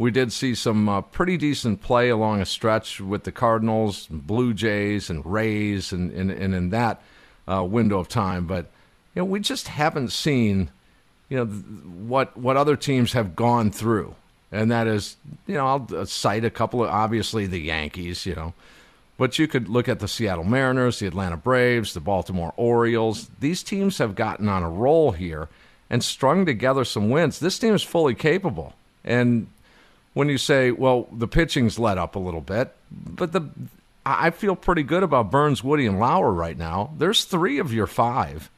[0.00, 4.54] We did see some uh, pretty decent play along a stretch with the Cardinals, Blue
[4.54, 7.02] Jays, and Rays, and, and, and in that
[7.46, 8.46] uh, window of time.
[8.46, 8.70] But
[9.14, 10.70] you know, we just haven't seen
[11.28, 14.14] you know what what other teams have gone through,
[14.50, 18.34] and that is you know I'll uh, cite a couple of obviously the Yankees, you
[18.34, 18.54] know,
[19.18, 23.28] but you could look at the Seattle Mariners, the Atlanta Braves, the Baltimore Orioles.
[23.40, 25.50] These teams have gotten on a roll here
[25.90, 27.38] and strung together some wins.
[27.38, 28.72] This team is fully capable,
[29.04, 29.46] and
[30.12, 33.50] when you say, well, the pitching's let up a little bit, but the
[34.04, 36.94] I feel pretty good about Burns, Woody, and Lauer right now.
[36.96, 38.50] There's three of your five.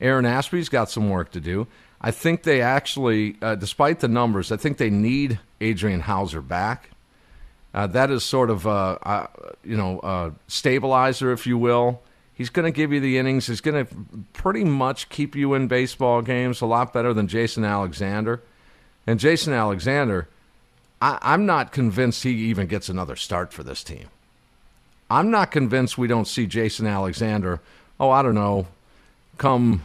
[0.00, 1.68] Aaron Ashby's got some work to do.
[2.00, 6.90] I think they actually, uh, despite the numbers, I think they need Adrian Houser back.
[7.72, 9.28] Uh, that is sort of a, a
[9.62, 12.02] you know a stabilizer, if you will.
[12.34, 13.46] He's going to give you the innings.
[13.46, 13.94] He's going to
[14.32, 18.42] pretty much keep you in baseball games a lot better than Jason Alexander.
[19.06, 20.26] And Jason Alexander,
[21.00, 24.08] I, I'm not convinced he even gets another start for this team.
[25.10, 27.60] I'm not convinced we don't see Jason Alexander.
[27.98, 28.66] Oh, I don't know,
[29.38, 29.82] come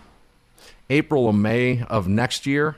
[0.90, 2.78] April or May of next year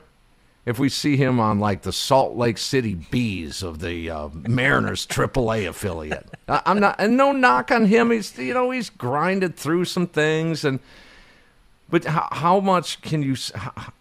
[0.68, 5.06] if we see him on like the Salt Lake City Bees of the uh, Mariners
[5.06, 6.26] AAA affiliate.
[6.46, 8.10] I'm not, and no knock on him.
[8.10, 10.80] He's you know he's grinded through some things, and
[11.88, 13.34] but how, how much can you?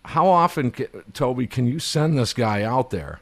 [0.03, 0.73] How often,
[1.13, 3.21] Toby, can you send this guy out there?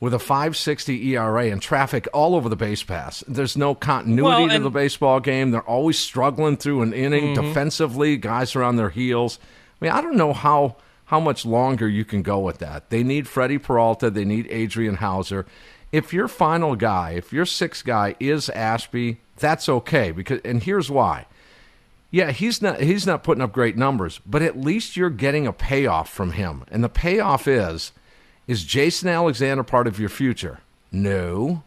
[0.00, 3.24] With a 560 ERA and traffic all over the base pass.
[3.26, 5.50] There's no continuity Well, to the baseball game.
[5.50, 7.42] They're always struggling through an inning mm-hmm.
[7.42, 8.16] defensively.
[8.16, 9.40] Guys are on their heels.
[9.80, 12.90] I mean, I don't know how how much longer you can go with that.
[12.90, 14.10] They need Freddie Peralta.
[14.10, 15.46] They need Adrian Houser.
[15.90, 20.12] If your final guy, if your sixth guy is Ashby, that's okay.
[20.12, 21.26] Because and here's why.
[22.10, 25.52] Yeah, he's not he's not putting up great numbers, but at least you're getting a
[25.52, 26.64] payoff from him.
[26.70, 27.92] And the payoff is
[28.48, 30.58] is Jason Alexander part of your future?
[30.90, 31.62] No.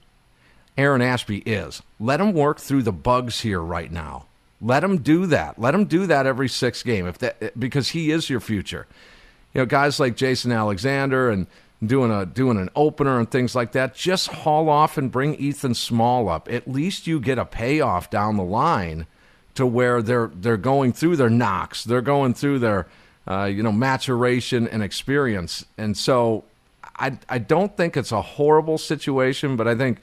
[0.78, 1.82] Aaron Ashby is.
[2.00, 4.26] Let him work through the bugs here right now.
[4.60, 5.60] Let him do that.
[5.60, 8.88] Let him do that every six game if that because he is your future.
[9.54, 11.48] You know, guys like Jason Alexander and
[11.84, 15.74] doing a doing an opener and things like that, just haul off and bring Ethan
[15.74, 16.52] Small up.
[16.52, 19.08] At least you get a payoff down the line
[19.56, 22.88] to where they're they're going through their knocks, they're going through their
[23.28, 26.44] uh, you know maturation and experience, and so
[26.98, 30.00] I I don't think it's a horrible situation, but I think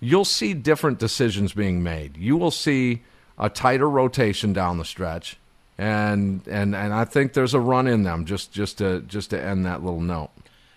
[0.00, 2.16] you'll see different decisions being made.
[2.16, 3.02] You will see
[3.38, 5.38] a tighter rotation down the stretch,
[5.78, 8.24] and and and I think there's a run in them.
[8.24, 10.30] Just just to just to end that little note.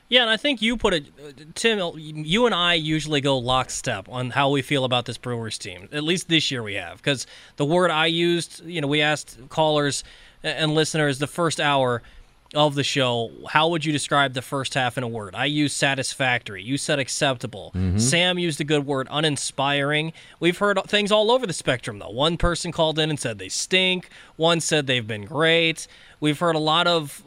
[0.10, 1.80] Yeah, and I think you put it, Tim.
[1.98, 5.90] You and I usually go lockstep on how we feel about this Brewers team.
[5.92, 9.40] At least this year we have, because the word I used, you know, we asked
[9.50, 10.04] callers
[10.44, 12.04] and listeners the first hour,
[12.54, 15.36] of the show, how would you describe the first half in a word?
[15.36, 16.64] I used satisfactory.
[16.64, 17.72] You said acceptable.
[17.76, 17.98] Mm-hmm.
[17.98, 20.14] Sam used a good word, uninspiring.
[20.40, 22.10] We've heard things all over the spectrum, though.
[22.10, 24.10] One person called in and said they stink.
[24.36, 25.88] One said they've been great.
[26.20, 27.24] We've heard a lot of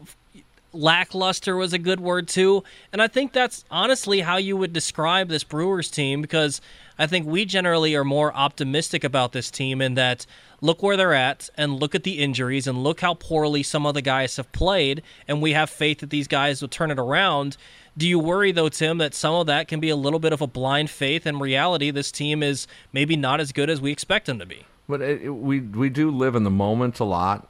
[0.76, 2.62] lackluster was a good word too.
[2.92, 6.60] And I think that's honestly how you would describe this Brewers team because
[6.98, 10.26] I think we generally are more optimistic about this team in that
[10.60, 13.94] look where they're at and look at the injuries and look how poorly some of
[13.94, 17.56] the guys have played and we have faith that these guys will turn it around.
[17.96, 20.40] Do you worry though, Tim, that some of that can be a little bit of
[20.40, 24.26] a blind faith in reality this team is maybe not as good as we expect
[24.26, 24.64] them to be?
[24.88, 27.48] But it, it, we we do live in the moment a lot,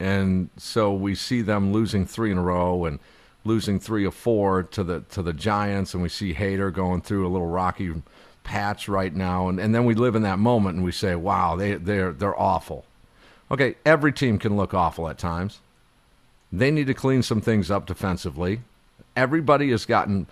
[0.00, 2.98] and so we see them losing three in a row and
[3.44, 7.26] losing three or four to the to the Giants, and we see Hader going through
[7.26, 7.92] a little rocky
[8.44, 11.56] patch right now, and, and then we live in that moment and we say, "Wow,
[11.56, 12.84] they they're they're awful."
[13.50, 15.60] Okay, every team can look awful at times.
[16.50, 18.60] They need to clean some things up defensively.
[19.16, 20.26] Everybody has gotten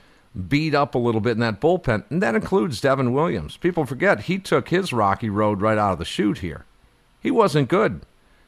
[0.49, 3.57] beat up a little bit in that bullpen, and that includes Devin Williams.
[3.57, 6.65] People forget he took his rocky road right out of the chute here.
[7.21, 8.03] He wasn't good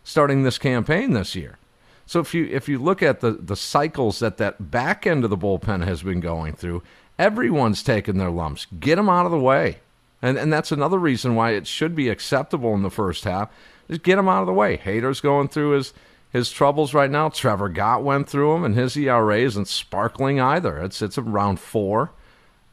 [0.05, 1.59] starting this campaign this year.
[2.07, 5.31] So if you if you look at the the cycles that that back end of
[5.31, 6.83] the bullpen has been going through,
[7.19, 8.67] everyone's taking their lumps.
[8.79, 9.79] Get them out of the way,
[10.21, 13.51] and and that's another reason why it should be acceptable in the first half.
[13.89, 14.79] Just get them out of the way.
[14.79, 15.93] Hader's going through his
[16.33, 17.29] his troubles right now.
[17.29, 20.79] Trevor Gott went through them, and his ERA isn't sparkling either.
[20.79, 22.13] It's it's around four.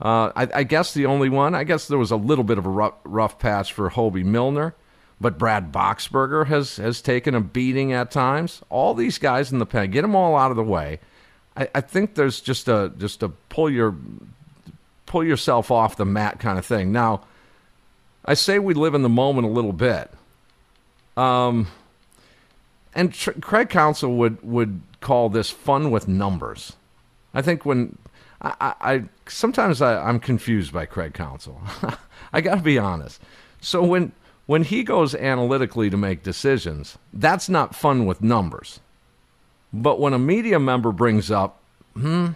[0.01, 1.53] Uh, I, I, guess the only one.
[1.53, 4.73] I guess there was a little bit of a rough, rough patch for Hoby Milner,
[5.19, 8.61] but Brad Boxberger has has taken a beating at times.
[8.69, 10.99] All these guys in the pen, get them all out of the way.
[11.55, 13.95] I, I think there's just a just a pull your
[15.05, 16.91] pull yourself off the mat kind of thing.
[16.91, 17.21] Now,
[18.25, 20.11] I say we live in the moment a little bit.
[21.17, 21.67] Um,
[22.93, 26.73] and Tr- Craig Counsell would would call this fun with numbers.
[27.33, 27.97] I think when
[28.41, 31.61] I, I, I sometimes I, I'm confused by Craig Counsell.
[32.33, 33.21] I got to be honest.
[33.61, 34.11] So when
[34.45, 38.79] when he goes analytically to make decisions, that's not fun with numbers.
[39.71, 41.59] But when a media member brings up,
[41.93, 42.29] hmm,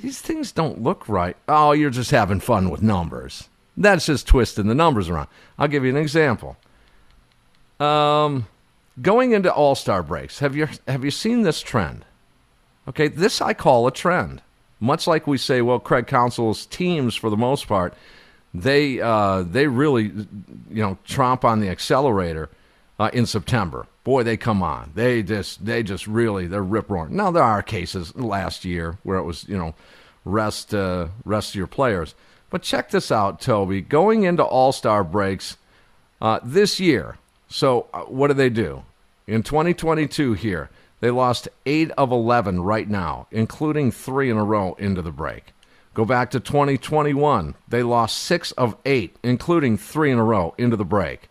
[0.00, 1.36] these things don't look right.
[1.48, 3.48] Oh, you're just having fun with numbers.
[3.76, 5.28] That's just twisting the numbers around.
[5.58, 6.56] I'll give you an example.
[7.78, 8.46] Um,
[9.00, 12.04] going into All Star breaks, have you have you seen this trend?
[12.88, 14.42] Okay, this I call a trend.
[14.80, 17.94] Much like we say, well, Craig Counsell's teams for the most part,
[18.52, 22.48] they uh, they really you know tromp on the accelerator
[23.00, 23.86] uh, in September.
[24.04, 24.92] Boy, they come on.
[24.94, 27.16] They just they just really they're rip roaring.
[27.16, 29.74] Now there are cases last year where it was you know
[30.24, 32.14] rest uh, rest your players.
[32.50, 33.88] But check this out, Tobi.
[33.88, 35.56] Going into All Star breaks
[36.20, 37.16] uh, this year,
[37.50, 38.84] so, uh, what do they do?
[39.26, 44.74] In 2022 here, they lost 8 of 11 right now, including 3 in a row
[44.74, 45.52] into the break.
[45.92, 50.76] Go back to 2021, they lost 6 of 8, including 3 in a row into
[50.76, 51.29] the break.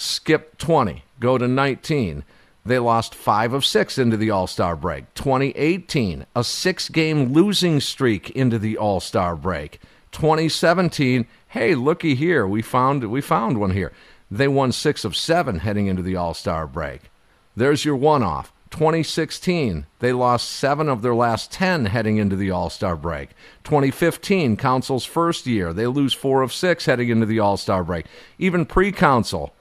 [0.00, 2.22] Skip 20, go to 19.
[2.64, 5.12] They lost 5 of 6 into the All Star break.
[5.14, 9.80] 2018, a six game losing streak into the All Star break.
[10.12, 13.92] 2017, hey, looky here, we found we found one here.
[14.30, 17.10] They won six of seven heading into the All Star break.
[17.56, 18.52] There's your one off.
[18.70, 23.30] 2016, they lost seven of their last 10 heading into the All Star break.
[23.64, 28.06] 2015, Counsell's first year, they lose four of six heading into the All Star break.
[28.38, 29.52] Even pre Counsell,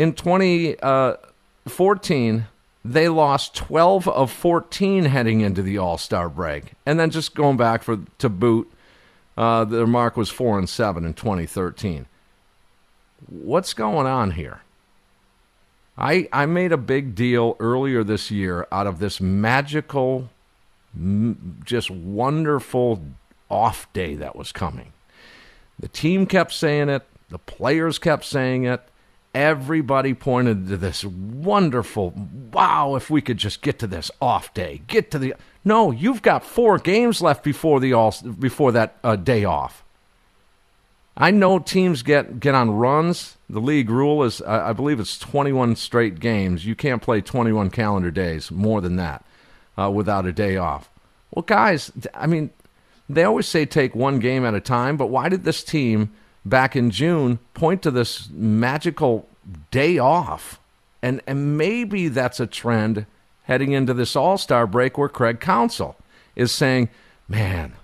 [0.00, 2.44] in 2014, uh,
[2.84, 6.72] they lost 12 of 14 heading into the All Star break.
[6.86, 8.72] And then just going back for to boot,
[9.36, 12.06] uh, their mark was 4 and 7 in 2013
[13.28, 14.62] what's going on here?
[15.96, 20.30] I, I made a big deal earlier this year out of this magical,
[21.64, 23.02] just wonderful
[23.50, 24.92] off day that was coming.
[25.78, 28.82] The team kept saying it, the players kept saying it,
[29.34, 32.12] everybody pointed to this wonderful,
[32.52, 35.34] wow, if we could just get to this off day, get to the.
[35.64, 39.84] No, you've got four games left before the all before that uh, day off.
[41.16, 43.36] I know teams get get on runs.
[43.48, 46.64] The league rule is, I believe, it's 21 straight games.
[46.64, 49.24] You can't play 21 calendar days more than that
[49.76, 50.88] uh, without a day off.
[51.32, 52.50] Well, guys, I mean,
[53.08, 56.12] they always say take one game at a time, but why did this team
[56.44, 59.28] back in June point to this magical
[59.70, 60.60] day off?
[61.02, 63.06] And and maybe that's a trend
[63.44, 65.96] heading into this All Star break where Craig Counsell
[66.36, 66.88] is saying,
[67.28, 67.74] "Man,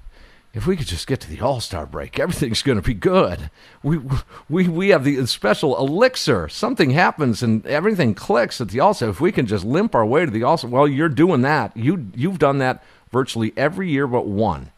[0.57, 3.50] if we could just get to the All Star break, everything's going to be good.
[3.82, 4.00] We
[4.48, 6.48] we we have the special elixir.
[6.48, 9.11] Something happens and everything clicks at the All Star.
[9.11, 11.76] If we can just limp our way to the All Star, well, you're doing that.
[11.76, 12.82] You you've done that
[13.12, 14.70] virtually every year but one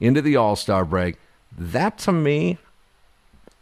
[0.00, 1.16] into the All Star break.
[1.52, 2.56] That to me,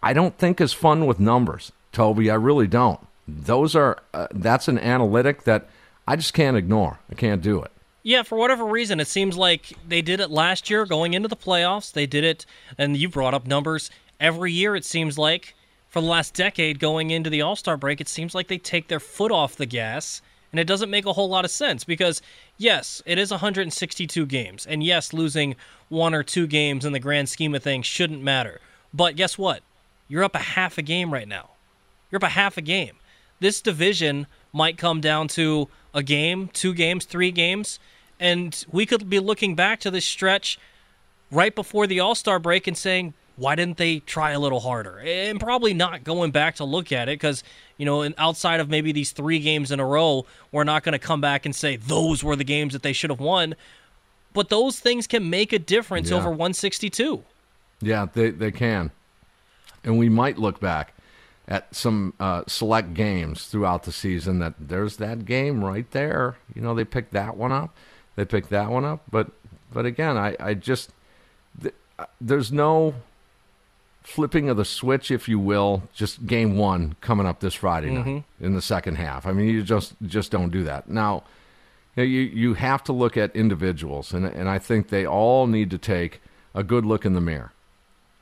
[0.04, 2.30] I don't think is fun with numbers, Tobi.
[2.30, 3.00] I really don't.
[3.26, 5.66] Those are uh, that's an analytic that
[6.06, 6.98] I just can't ignore.
[7.10, 7.72] I can't do it.
[8.02, 11.36] Yeah, for whatever reason, it seems like they did it last year going into the
[11.36, 11.90] playoffs.
[11.90, 12.44] They did it,
[12.76, 13.90] and you brought up numbers
[14.20, 15.54] every year, it seems like.
[15.88, 18.88] For the last decade going into the All Star break, it seems like they take
[18.88, 20.20] their foot off the gas,
[20.52, 22.20] and it doesn't make a whole lot of sense because,
[22.58, 25.56] yes, it is 162 games, and yes, losing
[25.88, 28.60] one or two games in the grand scheme of things shouldn't matter.
[28.92, 29.62] But guess what?
[30.08, 31.50] You're up a half a game right now.
[32.10, 32.96] You're up a half a game.
[33.40, 37.78] This division might come down to a game, two games, three games
[38.20, 40.58] and we could be looking back to this stretch
[41.30, 45.00] right before the All Star break and saying, why didn't they try a little harder?
[45.00, 47.42] And probably not going back to look at it because,
[47.76, 51.00] you know, outside of maybe these three games in a row, we're not going to
[51.00, 53.56] come back and say those were the games that they should have won.
[54.32, 56.16] But those things can make a difference yeah.
[56.16, 57.24] over 162.
[57.80, 58.92] Yeah, they, they can.
[59.84, 60.94] And we might look back
[61.46, 66.36] at some uh, select games throughout the season that there's that game right there.
[66.54, 67.76] You know, they picked that one up
[68.16, 69.02] they picked that one up.
[69.10, 69.28] But
[69.72, 70.90] but again, I I just
[71.60, 71.74] th-
[72.20, 72.94] there's no
[74.02, 75.82] flipping of the switch, if you will.
[75.94, 78.44] Just game one coming up this Friday night mm-hmm.
[78.44, 79.26] in the second half.
[79.26, 81.24] I mean, you just just don't do that now.
[81.96, 85.46] You, know, you you have to look at individuals, and and I think they all
[85.46, 86.20] need to take
[86.54, 87.52] a good look in the mirror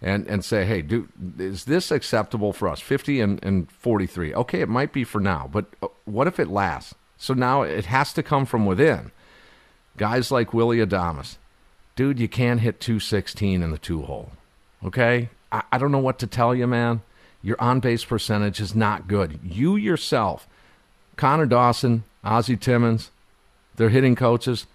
[0.02, 2.80] and and say, hey, do is this acceptable for us?
[2.80, 4.34] Fifty and, and forty three.
[4.34, 6.94] Okay, it might be for now, but uh, what if it lasts?
[7.16, 9.12] So now it has to come from within.
[9.96, 11.36] Guys like Willie Adames,
[11.94, 14.32] dude, you can't hit 216 in the two hole.
[14.84, 15.28] Okay?
[15.52, 17.02] I, I don't know what to tell you, man.
[17.40, 19.38] Your on base percentage is not good.
[19.44, 20.48] You yourself,
[21.16, 23.12] Connor Dawson, Ozzie Timmons,
[23.76, 24.66] their hitting coaches,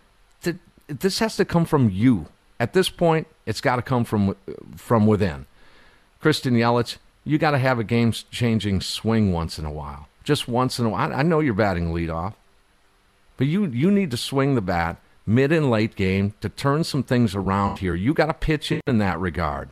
[0.41, 0.55] th-
[0.87, 2.27] this has to come from you.
[2.59, 4.35] At this point, it's got to come from
[4.75, 5.45] from within.
[6.19, 10.07] Christian Yelich, you got to have a game changing swing once in a while.
[10.23, 11.13] Just once in a while.
[11.13, 12.33] I know you're batting leadoff,
[13.37, 17.03] but you you need to swing the bat mid and late game to turn some
[17.03, 17.93] things around here.
[17.93, 19.69] You got to pitch in in that regard.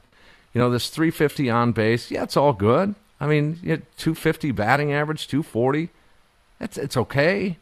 [0.54, 2.96] You know, this 350 on base, yeah, it's all good.
[3.20, 3.56] I mean,
[3.98, 5.90] 250 batting average, 240.
[6.60, 7.58] It's it's okay,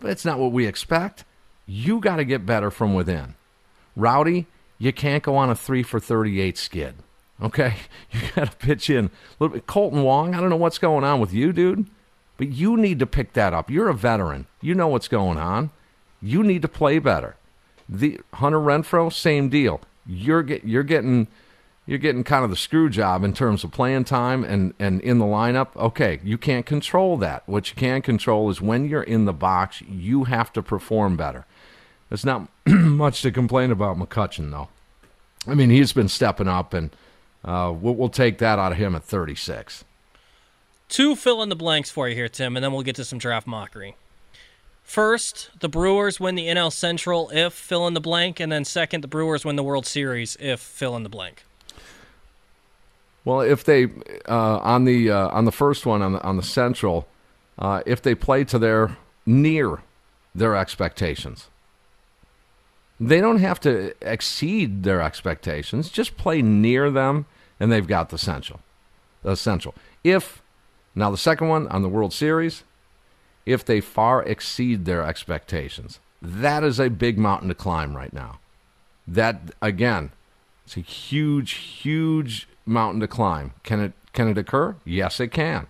[0.00, 1.24] but it's not what we expect.
[1.66, 3.34] You got to get better from within.
[3.96, 4.46] Rowdy,
[4.78, 6.94] you can't go on a three for 38 skid.
[7.42, 7.74] Okay,
[8.10, 9.66] you got to pitch in a little bit.
[9.66, 11.86] Kolten Wong, I don't know what's going on with you, dude,
[12.36, 13.70] but you need to pick that up.
[13.70, 14.46] You're a veteran.
[14.60, 15.70] You know what's going on.
[16.22, 17.36] You need to play better.
[17.88, 19.80] The Hunter Renfroe, same deal.
[20.06, 21.28] You're get, you're getting
[21.86, 25.18] you're getting kind of the screw job in terms of playing time and, and in
[25.18, 25.74] the lineup.
[25.74, 27.42] Okay, you can't control that.
[27.48, 31.46] What you can control is when you're in the box, you have to perform better.
[32.10, 34.68] There's not much to complain about McCutchen, though.
[35.46, 36.90] I mean, he's been stepping up, and
[37.44, 39.84] uh, we'll, we'll take that out of him at 36.
[40.88, 43.18] Two fill in the blanks for you here, Tim, and then we'll get to some
[43.18, 43.94] draft mockery.
[44.82, 49.02] First, the Brewers win the NL Central if fill in the blank, and then second,
[49.02, 51.44] the Brewers win the World Series if fill in the blank.
[53.24, 53.84] Well, if they
[54.28, 57.06] uh, on the uh, on the first one on the on the Central,
[57.56, 59.78] uh, if they play to their near
[60.34, 61.46] their expectations,
[63.00, 65.88] they don't have to exceed their expectations.
[65.88, 67.24] Just play near them,
[67.58, 68.60] and they've got the Central.
[69.22, 69.74] The Central.
[70.04, 70.42] If
[70.94, 72.62] now the second one on the World Series,
[73.46, 75.98] if they far exceed their expectations.
[76.22, 78.38] That is a big mountain to climb right now.
[79.08, 80.10] That again,
[80.64, 83.54] it's a huge, huge mountain to climb.
[83.62, 84.76] Can it can it occur?
[84.84, 85.66] Yes, it can.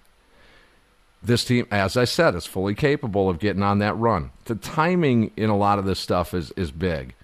[1.22, 4.31] This team, as I said, is fully capable of getting on that run.
[4.47, 7.14] The timing in a lot of this stuff is is big.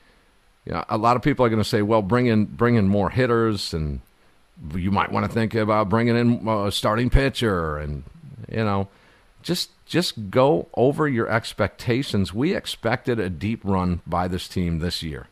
[0.67, 2.89] You know, a lot of people are going to say, "Well, bring in bring in
[2.89, 4.01] more hitters," and
[4.75, 8.03] you might want to think about bringing in a starting pitcher, and
[8.51, 8.89] you know,
[9.43, 12.35] just just go over your expectations.
[12.35, 15.29] We expected a deep run by this team this year.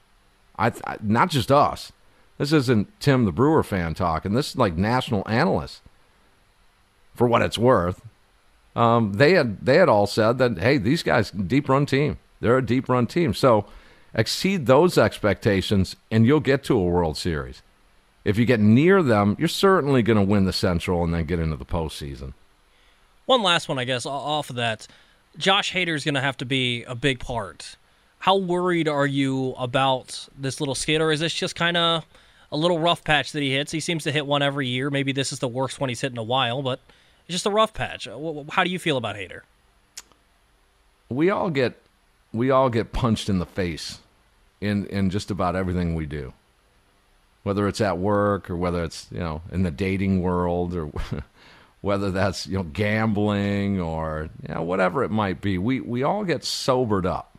[0.56, 1.90] I, I not just us.
[2.38, 4.34] This isn't Tim the Brewer fan talking.
[4.34, 5.80] This is like national analysts.
[7.14, 8.02] For what it's worth,
[8.74, 12.18] um, they had they had all said that hey, these guys deep run team.
[12.40, 13.34] They're a deep run team.
[13.34, 13.66] So
[14.14, 17.62] exceed those expectations, and you'll get to a World Series.
[18.24, 21.38] If you get near them, you're certainly going to win the Central and then get
[21.38, 22.32] into the postseason.
[23.26, 24.86] One last one, I guess, off of that.
[25.36, 27.76] Josh Hader is going to have to be a big part.
[28.20, 32.06] How worried are you about this little skid, or is this just kind of
[32.54, 33.72] a little rough patch that he hits.
[33.72, 34.88] He seems to hit one every year.
[34.88, 36.78] Maybe this is the worst one he's hit in a while, but
[37.26, 38.06] it's just a rough patch.
[38.50, 39.40] How do you feel about Hader?
[41.08, 41.74] We all get
[42.32, 43.98] we all get punched in the face
[44.64, 46.32] in in just about everything we do.
[47.42, 50.90] Whether it's at work or whether it's, you know, in the dating world or
[51.82, 55.58] whether that's, you know, gambling or you know, whatever it might be.
[55.58, 57.34] We we all get sobered up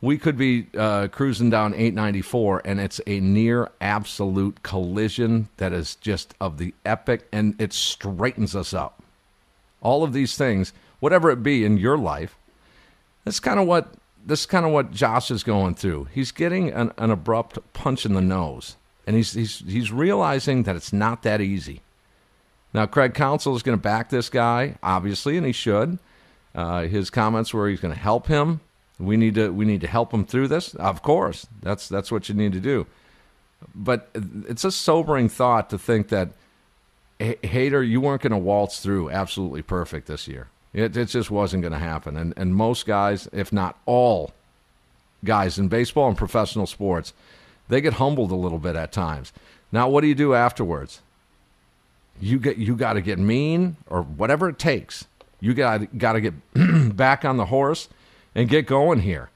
[0.00, 5.96] we could be uh, cruising down 894 and it's a near absolute collision that is
[5.96, 9.02] just of the epic and it straightens us up
[9.80, 12.36] all of these things whatever it be in your life
[13.24, 13.92] that's kind of what
[14.28, 18.06] this is kind of what josh is going through he's getting an, an abrupt punch
[18.06, 18.76] in the nose
[19.06, 21.80] and he's, he's, he's realizing that it's not that easy
[22.72, 25.98] now craig counsell is going to back this guy obviously and he should
[26.54, 28.60] uh, his comments were he's going to help him
[28.98, 30.74] we need to we need to help him through this.
[30.74, 32.86] Of course, that's that's what you need to do.
[33.74, 34.08] But
[34.48, 36.30] it's a sobering thought to think that
[37.18, 40.48] Hader, you weren't going to waltz through absolutely perfect this year.
[40.78, 42.16] It, it just wasn't going to happen.
[42.16, 44.32] And and most guys, if not all
[45.24, 47.12] guys in baseball and professional sports,
[47.66, 49.32] they get humbled a little bit at times.
[49.72, 51.00] Now, what do you do afterwards?
[52.20, 55.06] You get you got to get mean or whatever it takes.
[55.40, 56.34] You got got to get
[56.96, 57.88] back on the horse
[58.36, 59.30] and get going here.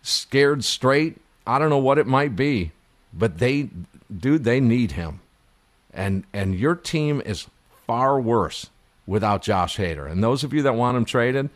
[0.00, 2.72] Scared straight, I don't know what it might be,
[3.12, 3.68] but they
[4.14, 5.20] dude, they need him.
[5.92, 7.46] And and your team is
[7.86, 8.70] far worse
[9.06, 10.10] without Josh Hader.
[10.10, 11.50] And those of you that want him traded, you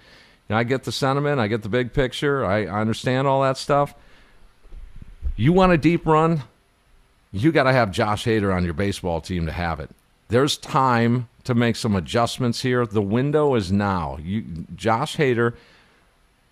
[0.50, 3.56] know, I get the sentiment, I get the big picture, I, I understand all that
[3.56, 3.94] stuff.
[5.36, 6.42] You want a deep run,
[7.32, 9.90] you got to have Josh Hader on your baseball team to have it.
[10.28, 12.86] There's time to make some adjustments here.
[12.86, 14.18] The window is now.
[14.20, 14.44] You,
[14.74, 15.54] Josh Hader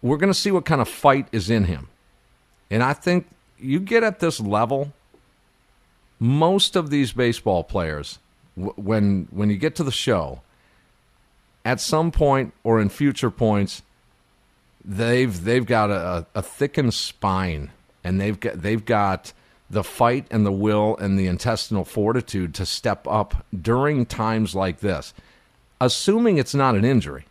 [0.05, 1.89] we're going to see what kind of fight is in him.
[2.71, 3.27] And I think
[3.59, 4.93] you get at this level,
[6.21, 8.19] most of these baseball players,
[8.55, 10.43] w- when when you get to the show,
[11.65, 13.83] at some point or in future points,
[14.85, 17.71] they've they've got a, a thickened spine,
[18.03, 19.33] and they've got they've got
[19.71, 24.81] the fight and the will and the intestinal fortitude to step up during times like
[24.81, 25.15] this,
[25.81, 27.25] assuming it's not an injury.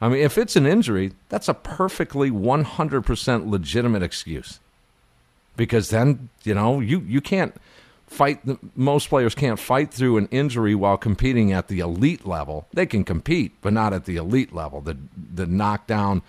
[0.00, 4.60] I mean, if it's an injury, that's a perfectly 100% legitimate excuse.
[5.56, 7.54] Because then, you know, you, you can't
[8.06, 12.66] fight, the most players can't fight through an injury while competing at the elite level.
[12.72, 14.96] They can compete, but not at the elite level, the,
[15.34, 16.22] the knockdown,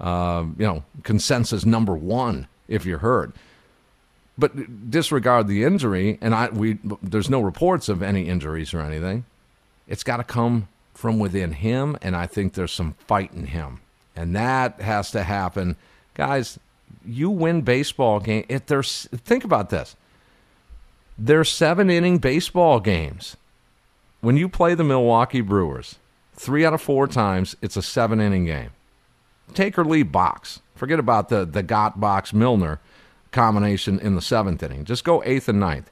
[0.00, 3.32] uh, you know, consensus number one if you're hurt.
[4.38, 9.26] But disregard the injury, and I we there's no reports of any injuries or anything.
[9.86, 13.80] It's got to come from within him, and I think there's some fight in him,
[14.16, 15.76] and that has to happen,
[16.14, 16.58] guys.
[17.04, 18.46] You win baseball game.
[18.48, 19.94] If there's think about this,
[21.20, 23.36] there's seven inning baseball games.
[24.22, 25.96] When you play the Milwaukee Brewers,
[26.32, 28.70] three out of four times it's a seven inning game.
[29.52, 30.60] Take or leave box.
[30.74, 32.80] Forget about the the Gott box Milner
[33.32, 34.84] combination in the seventh inning.
[34.84, 35.90] Just go eighth and ninth.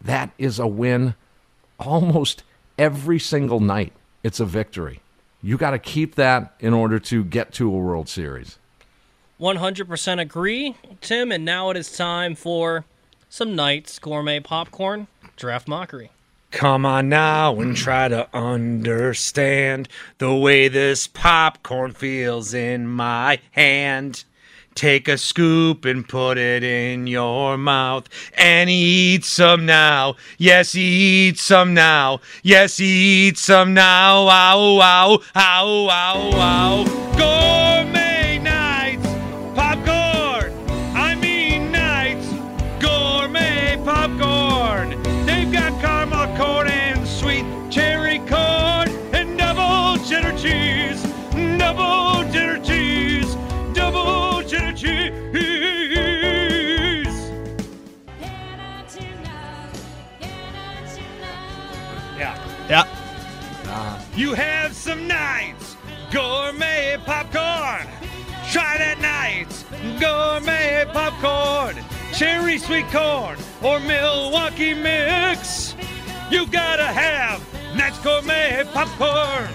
[0.00, 1.14] That is a win
[1.78, 2.42] almost
[2.76, 3.92] every single night
[4.24, 5.00] it's a victory.
[5.40, 8.58] You got to keep that in order to get to a World Series.
[9.38, 11.30] 100% agree, Tim.
[11.30, 12.84] And now it is time for
[13.34, 16.12] some Knights Gourmet Popcorn Draft Mockery.
[16.52, 24.22] Come on now and try to understand the way this popcorn feels in my hand.
[24.76, 30.14] Take a scoop and put it in your mouth and eat some now.
[30.38, 32.20] Yes, eat some now.
[32.44, 34.28] Yes, eat some now.
[34.28, 37.14] Ow, ow, ow, ow, ow.
[37.16, 37.63] Gourmet
[67.04, 67.86] popcorn.
[68.50, 69.64] Try that Knights,
[70.00, 71.76] gourmet popcorn.
[72.12, 75.74] Cherry sweet corn or Milwaukee mix.
[76.30, 77.42] You gotta have
[77.76, 79.48] Knights Gourmet popcorn.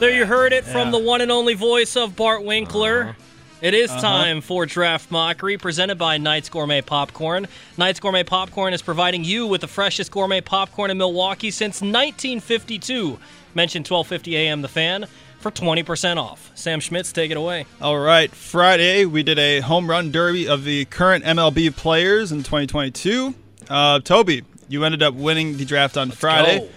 [0.00, 0.90] There you heard it from Yeah.
[0.92, 3.02] the one and only voice of Bart Winkler.
[3.02, 3.12] Uh-huh.
[3.60, 7.46] It is time for Draft Mockery, presented by Knights Gourmet Popcorn.
[7.78, 13.18] Knights Gourmet Popcorn is providing you with the freshest gourmet popcorn in Milwaukee since 1952.
[13.54, 15.06] Mention 1250 AM The Fan
[15.44, 16.50] for 20% off.
[16.54, 17.66] Sam Schmitz, take it away.
[17.78, 18.30] All right.
[18.30, 23.34] Friday, we did a home run derby of the current MLB players in 2022.
[23.68, 26.60] Uh, Tobi, you ended up winning the draft on Friday.
[26.60, 26.68] go.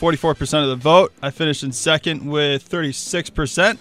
[0.00, 1.12] 44% of the vote.
[1.22, 3.78] I finished in second with 36%.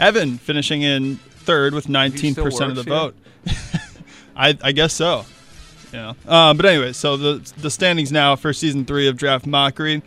[0.00, 3.14] Evan finishing in third with 19% of the vote.
[4.36, 5.24] I, I guess so.
[5.92, 6.14] Yeah.
[6.26, 10.02] Um, but anyway, so the the standings now for season three of Draft Mockery.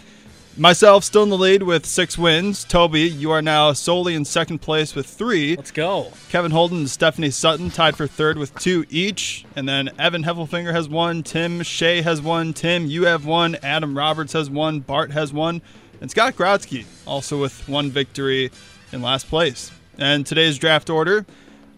[0.60, 2.66] Myself still in the lead with six wins.
[2.66, 5.55] Tobi, you are now solely in second place with three.
[5.55, 6.12] Let's go.
[6.30, 9.45] Kevin Holden and Stephanie Sutton tied for third with two each.
[9.55, 11.22] And then Evan Heffelfinger has one.
[11.22, 12.53] Tim Shea has one.
[12.53, 13.55] Tim, you have one.
[13.62, 14.80] Adam Roberts has one.
[14.80, 15.62] Bart has one.
[16.01, 18.49] And Scott Grotzky also with one victory
[18.91, 19.72] in last place.
[19.99, 21.28] And today's draft order.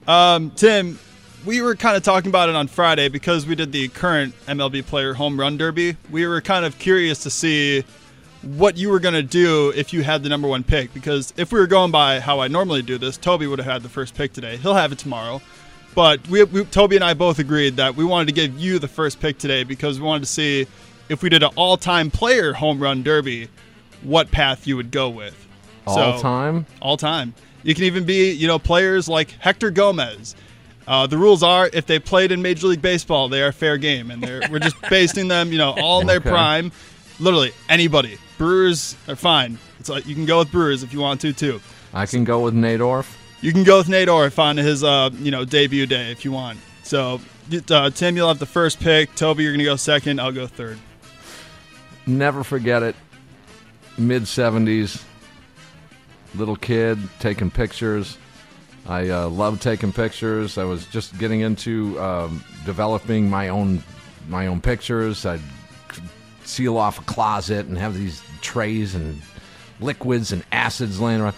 [0.08, 1.00] Um, Tim,
[1.46, 4.86] we were kind of talking about it on Friday because we did the current MLB
[4.86, 5.98] player home run derby.
[6.10, 7.84] We were kind of curious to see
[8.42, 10.94] what you were going to do if you had the number one pick.
[10.94, 13.84] Because if we were going by how I normally do this, Tobi would have had
[13.84, 14.58] the first pick today.
[14.58, 15.42] He'll have it tomorrow.
[15.96, 18.88] But we, we, Tobi and I both agreed that we wanted to give you the
[18.88, 20.68] first pick today because we wanted to see
[21.10, 23.50] if we did an all-time player home run derby,
[24.04, 25.48] what path you would go with.
[25.88, 26.66] All So- time?
[26.82, 27.34] all time.
[27.64, 30.36] You can even be, you know, players like Hector Gomez.
[30.88, 34.10] Uh, the rules are if they played in Major League Baseball, they are fair game,
[34.12, 36.30] and they're, we're just basing them, you know, all in their Okay.
[36.30, 36.72] prime.
[37.20, 38.18] Literally anybody.
[38.40, 39.60] Brewers are fine.
[39.82, 41.60] It's like you can go with Brewers if you want to too.
[41.94, 43.18] I can go with Nate Orf.
[43.42, 46.32] You can go with Nate Orf on his, uh, you know, debut day if you
[46.32, 46.58] want.
[46.84, 47.20] So,
[47.70, 49.14] uh, Tim, you'll have the first pick.
[49.16, 50.22] Tobi, you're gonna go second.
[50.22, 50.80] I'll go third.
[52.08, 52.96] Never forget it.
[53.98, 55.04] Mid 70s,
[56.34, 58.18] little kid taking pictures.
[58.88, 60.58] I uh, love taking pictures.
[60.58, 63.84] I was just getting into um, developing my own
[64.30, 65.26] my own pictures.
[65.26, 65.42] I'd
[66.50, 69.22] seal off a closet and have these trays and
[69.80, 71.36] liquids and acids laying around.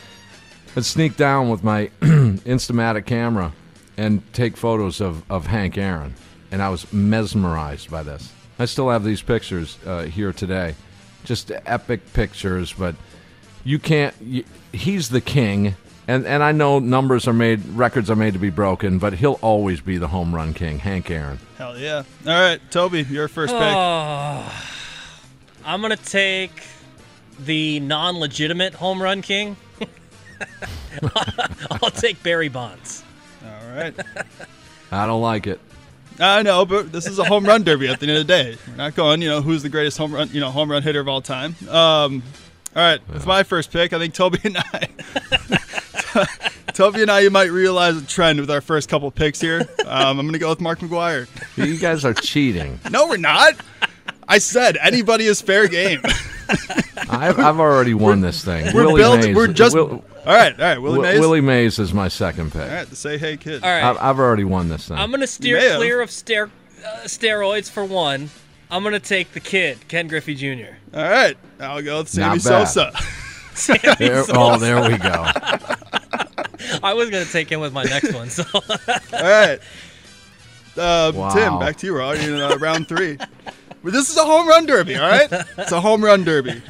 [0.76, 3.52] I'd sneak down with my Instamatic camera
[3.98, 6.16] and take photos of, of Hank Aaron.
[6.52, 8.32] And I was mesmerized by this.
[8.58, 10.76] I still have these pictures uh, here today.
[11.24, 12.96] Just epic pictures, but
[13.64, 14.16] you can't.
[14.22, 15.76] You, he's the king.
[16.08, 19.40] And, and I know numbers are made, records are made to be broken, but he'll
[19.42, 21.40] always be the home run king, Hank Aaron.
[21.58, 22.04] Hell yeah!
[22.26, 23.62] All right, Tobi, your first pick.
[25.66, 26.64] I'm gonna take
[27.40, 29.56] the non-legitimate home run king.
[31.72, 33.04] I'll take Barry Bonds.
[33.44, 33.94] All right.
[34.92, 35.60] I don't like it.
[36.20, 38.58] I know, but this is a home run derby at the end of the day.
[38.68, 41.00] We're not going, you know, who's the greatest home run, you know, home run hitter
[41.00, 41.56] of all time.
[41.68, 42.22] Um,
[42.76, 44.88] all right, it's my first pick, I think Tobi and I,
[46.74, 49.62] Tobi and I, you might realize a trend with our first couple picks here.
[49.86, 51.28] Um, I'm going to go with Mark McGwire.
[51.58, 52.80] You guys are cheating.
[52.90, 53.56] No, we're not.
[54.28, 56.02] I said anybody is fair game.
[57.10, 58.74] I've, I've already won this thing.
[58.74, 59.20] We're Willie built.
[59.22, 59.76] Mays, We're just.
[59.76, 60.78] Will- all right, all right.
[60.82, 61.20] Willie Wi- Mays.
[61.20, 62.62] Willie Mays is my second pick.
[62.62, 63.64] All right, say hey kid.
[63.64, 64.98] All right, I've, I've already won this thing.
[64.98, 65.78] I'm gonna steer may have.
[65.78, 66.52] clear of ster-
[66.86, 68.30] uh, steroids for one.
[68.70, 70.76] I'm gonna take the kid, Ken Griffey Jr.
[70.94, 72.92] All right, I'll go with Sammy Sosa.
[73.56, 74.34] Sammy There- Sosa.
[74.36, 75.26] oh, there we go.
[76.84, 78.30] I was gonna take him with my next one.
[78.30, 78.62] So All
[79.12, 79.60] right.
[80.78, 81.30] Uh, Wow.
[81.34, 81.94] Tim, back to you.
[81.94, 83.18] We're already in uh, round three.
[83.84, 85.32] But this is a home run derby, all right?
[85.58, 86.62] It's a home run derby.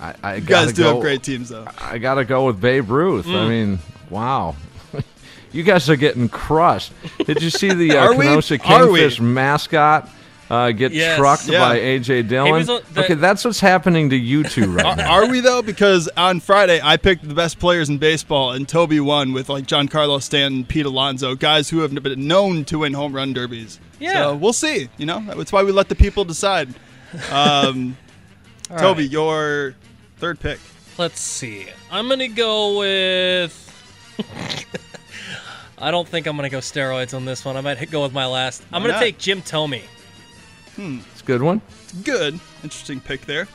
[0.00, 1.66] I, I You guys do go, have great teams, though.
[1.80, 3.26] I got to go with Babe Ruth.
[3.26, 3.36] Mm.
[3.36, 3.78] I mean,
[4.10, 4.56] wow.
[5.52, 6.92] you guys are getting crushed.
[7.24, 8.12] Did you see the uh?
[8.14, 8.58] Kenosha we?
[8.58, 10.08] Kingfish mascot
[10.52, 11.18] uh, get Yes.
[11.18, 11.60] trucked Yeah.
[11.60, 12.52] by AJ Dillon?
[12.52, 15.10] was the- okay, that's what's happening to you two right Are, now.
[15.12, 15.62] are we though?
[15.62, 19.66] Because on Friday I picked the best players in baseball, and Tobi won with like
[19.66, 23.80] Giancarlo Stanton, Pete Alonso, guys who have been known to win home run derbies.
[23.98, 24.12] Yeah.
[24.24, 24.88] So we'll see.
[24.98, 26.68] You know, that's why we let the people decide.
[27.30, 27.96] Um,
[28.70, 29.10] Tobi, right.
[29.10, 29.74] your
[30.18, 30.58] third pick.
[30.98, 31.66] let's see.
[31.90, 33.58] I'm gonna go with.
[35.78, 37.56] I don't think I'm gonna go steroids on this one.
[37.56, 38.62] I might go with my last.
[38.72, 39.00] I'm gonna not?
[39.00, 39.82] take Jim Thome.
[40.76, 41.60] It's a good one.
[42.04, 43.46] Good, interesting pick there.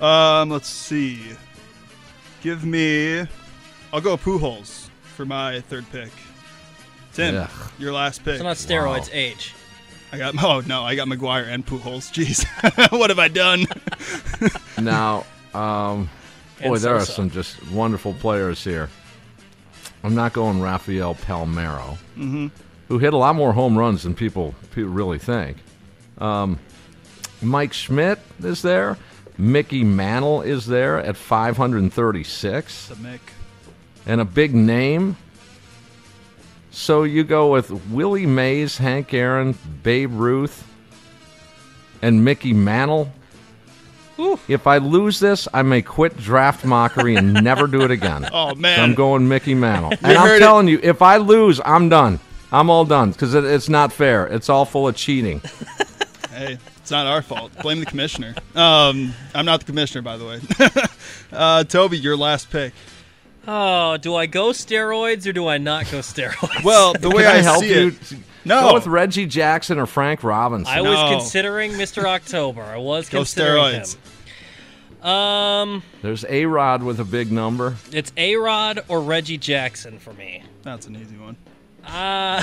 [0.00, 1.20] Um, let's see.
[2.42, 3.26] Give me.
[3.92, 6.10] I'll go Pujols for my third pick.
[7.14, 7.50] Tim, Ugh.
[7.78, 8.34] your last pick.
[8.34, 9.54] It's not steroids, age.
[10.12, 12.12] I got oh no, I got McGwire and Pujols.
[12.12, 12.46] Jeez,
[12.98, 13.66] what have I done?
[14.78, 15.24] Now,
[15.54, 16.08] um,
[16.60, 17.12] And boy, there are Sosa.
[17.12, 18.88] some just wonderful players here.
[20.04, 22.46] I'm not going Rafael Palmeiro, Mm-hmm.
[22.86, 25.56] who hit a lot more home runs than people people really think.
[26.18, 26.58] Um,
[27.42, 28.96] Mike Schmidt is there.
[29.36, 33.20] Mickey Mantle is there at 536, The Mick.
[34.06, 35.16] and a big name.
[36.70, 40.66] So you go with Willie Mays, Hank Aaron, Babe Ruth,
[42.02, 43.12] and Mickey Mantle.
[44.48, 48.28] If I lose this, I may quit draft mockery and never do it again.
[48.32, 49.92] Oh So man, I'm going Mickey Mantle.
[50.02, 50.38] And I'm it.
[50.40, 52.18] telling you, if I lose, I'm done.
[52.50, 54.26] I'm all done because it, it's not fair.
[54.26, 55.40] It's all full of cheating.
[56.38, 57.50] Hey, it's not our fault.
[57.62, 58.34] Blame the commissioner.
[58.54, 60.34] Um, I'm not the commissioner, by the way.
[61.32, 62.72] uh, Tobi, your last pick.
[63.46, 66.62] Oh, do I go steroids or do I not go steroids?
[66.64, 67.88] Well, the way I, I help see you?
[67.88, 68.14] it,
[68.44, 70.72] no, Go with Reggie Jackson or Frank Robinson.
[70.72, 71.10] I was No.
[71.18, 72.04] considering Mr.
[72.04, 72.62] October.
[72.62, 73.96] I was Go considering steroids.
[75.00, 75.08] him.
[75.08, 77.76] Um, There's A Rod with a big number.
[77.92, 80.42] it's A Rod or Reggie Jackson for me.
[80.62, 81.36] that's an easy one.
[81.88, 82.42] Uh,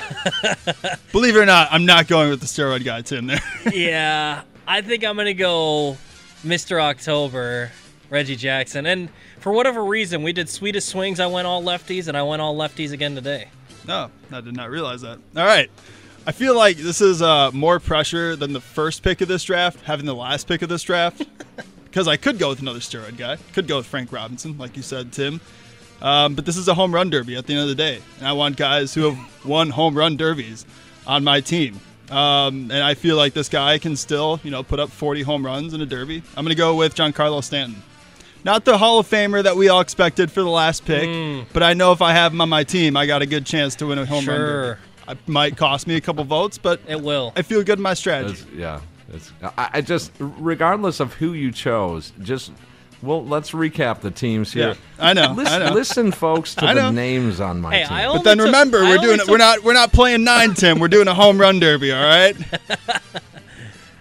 [1.11, 3.27] Believe it or not, I'm not going with the steroid guy, Tim.
[3.27, 3.39] There.
[3.73, 5.97] yeah, I think I'm gonna go
[6.43, 6.81] Mr.
[6.81, 7.71] October,
[8.09, 11.19] Reggie Jackson, and for whatever reason, we did sweetest swings.
[11.19, 13.49] I went all lefties, and I went all lefties again today.
[13.87, 15.19] No, I did not realize that.
[15.37, 15.69] All right.
[16.27, 19.81] I feel like this is uh, more pressure than the first pick of this draft,
[19.81, 21.23] having the last pick of this draft.
[21.85, 23.37] Because I could go with another steroid guy.
[23.53, 25.39] Could go with Frank Robinson, like you said, Tim.
[26.01, 28.01] Um, but this is a home run derby at the end of the day.
[28.19, 30.65] And I want guys who have won home run derbies
[31.07, 31.79] on my team.
[32.11, 35.45] Um, and I feel like this guy can still, you know, put up 40 home
[35.45, 36.21] runs in a derby.
[36.37, 37.81] I'm going to go with Giancarlo Stanton.
[38.43, 41.73] Not the Hall of Famer that we all expected for the last pick, but I
[41.73, 43.97] know if I have him on my team, I got a good chance to win
[43.97, 44.63] a home run Sure.
[44.75, 44.79] derby.
[45.07, 47.33] It might cost me a couple votes, but It will.
[47.35, 48.33] I feel good in my strategy.
[48.41, 48.81] It's- yeah.
[49.13, 52.51] It's, I, I just, regardless of who you chose, just
[53.01, 54.69] well, let's recap the teams here.
[54.69, 55.73] Yeah, I know, Listen, I know.
[55.73, 56.91] listen folks, to I the know.
[56.91, 58.13] names on my Hey, team.
[58.13, 60.79] But then took- remember, I we're doing took- we're not we're not playing nine, Tim.
[60.79, 61.91] We're doing a home run derby.
[61.91, 62.35] All right.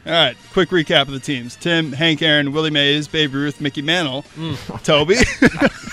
[0.06, 0.36] all right.
[0.52, 4.22] Quick recap of the teams: Tim, Hank, Aaron, Willie Mays, Babe Ruth, Mickey Mantle,
[4.84, 5.16] Tobi.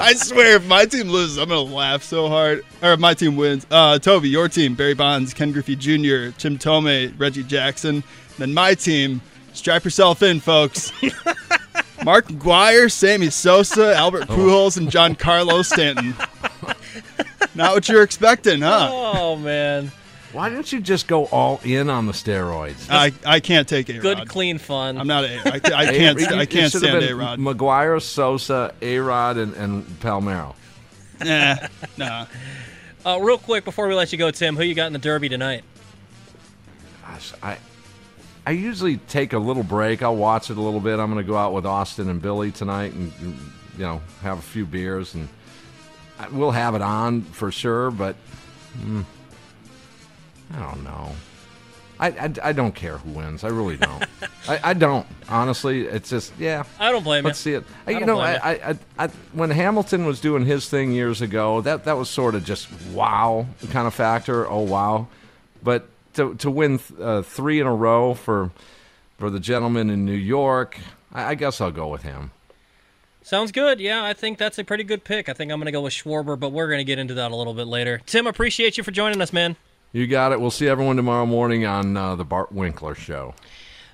[0.00, 2.62] I swear, if my team loses, I'm gonna laugh so hard.
[2.82, 6.58] Or if my team wins, uh, Tobi, your team: Barry Bonds, Ken Griffey Jr., Tim
[6.58, 8.02] Thome, Reggie Jackson.
[8.38, 9.20] Then my team.
[9.54, 10.92] Strap yourself in, folks.
[12.04, 16.14] Mark McGwire, Sammy Sosa, Albert Pujols, and Giancarlo Stanton.
[17.54, 18.88] Not what you're expecting, huh?
[18.92, 19.90] Oh man,
[20.32, 22.86] Why don't you just go all in on the steroids?
[22.90, 24.96] I, I can't take a good, clean fun.
[24.98, 25.38] I'm not a.
[25.44, 26.20] I, I can't.
[26.30, 27.38] A- I it can't should have stand been a Rod.
[27.38, 30.54] McGwire, Sosa, A Rod, and, and Palmeiro.
[31.24, 31.56] Nah,
[31.96, 32.26] nah.
[33.04, 35.28] Uh, real quick before we let you go, Tim, who you got in the Derby
[35.28, 35.64] tonight?
[37.02, 37.56] Gosh, I
[38.48, 40.02] I usually take a little break.
[40.02, 40.98] I'll watch it a little bit.
[40.98, 44.42] I'm going to go out with Austin and Billy tonight, and you know have a
[44.42, 45.28] few beers, and
[46.18, 47.90] I- we'll have it on for sure.
[47.90, 48.16] But
[48.78, 49.04] mm,
[50.54, 51.12] I don't know.
[52.00, 53.44] I, I, I don't care who wins.
[53.44, 54.02] I really don't.
[54.48, 55.82] I, I don't honestly.
[55.82, 56.64] It's just yeah.
[56.80, 57.28] I don't blame it.
[57.28, 57.52] Let's you.
[57.52, 57.64] see it.
[57.86, 61.60] I you know, I, I, I, I, when Hamilton was doing his thing years ago,
[61.60, 64.48] that that was sort of just wow kind of factor.
[64.48, 65.08] Oh wow,
[65.62, 65.86] but
[66.18, 68.50] to to win uh, three in a row for
[69.18, 70.78] for the gentleman in New York,
[71.12, 72.30] I, I guess I'll go with him.
[73.22, 73.80] Sounds good.
[73.80, 75.28] Yeah, I think that's a pretty good pick.
[75.28, 77.30] I think I'm going to go with Schwarber, but we're going to get into that
[77.30, 78.00] a little bit later.
[78.06, 79.56] Tim, appreciate you for joining us, man.
[79.92, 80.40] You got it.
[80.40, 83.34] We'll see everyone tomorrow morning on uh, the Bart Winkler Show.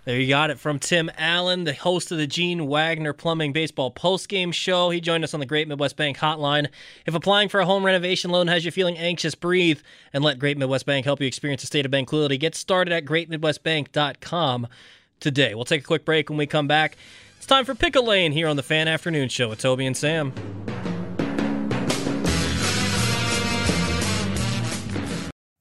[0.05, 3.91] There you got it from Tim Allen, the host of the Gene Wagner Plumbing Baseball
[3.91, 4.91] postgame show.
[4.91, 6.69] He joined us on the Great Midwest Bank hotline.
[7.07, 9.81] If applying for a home renovation loan has you feeling anxious, breathe
[10.13, 12.37] and let Great Midwest Bank help you experience a state of tranquility.
[12.37, 14.67] Get started at greatmidwestbank.com
[15.21, 15.55] today.
[15.55, 16.99] We'll take a quick break when we come back.
[17.39, 20.35] It's time for Pickle Lane here on the Fan Afternoon Show with Tobi and Sam.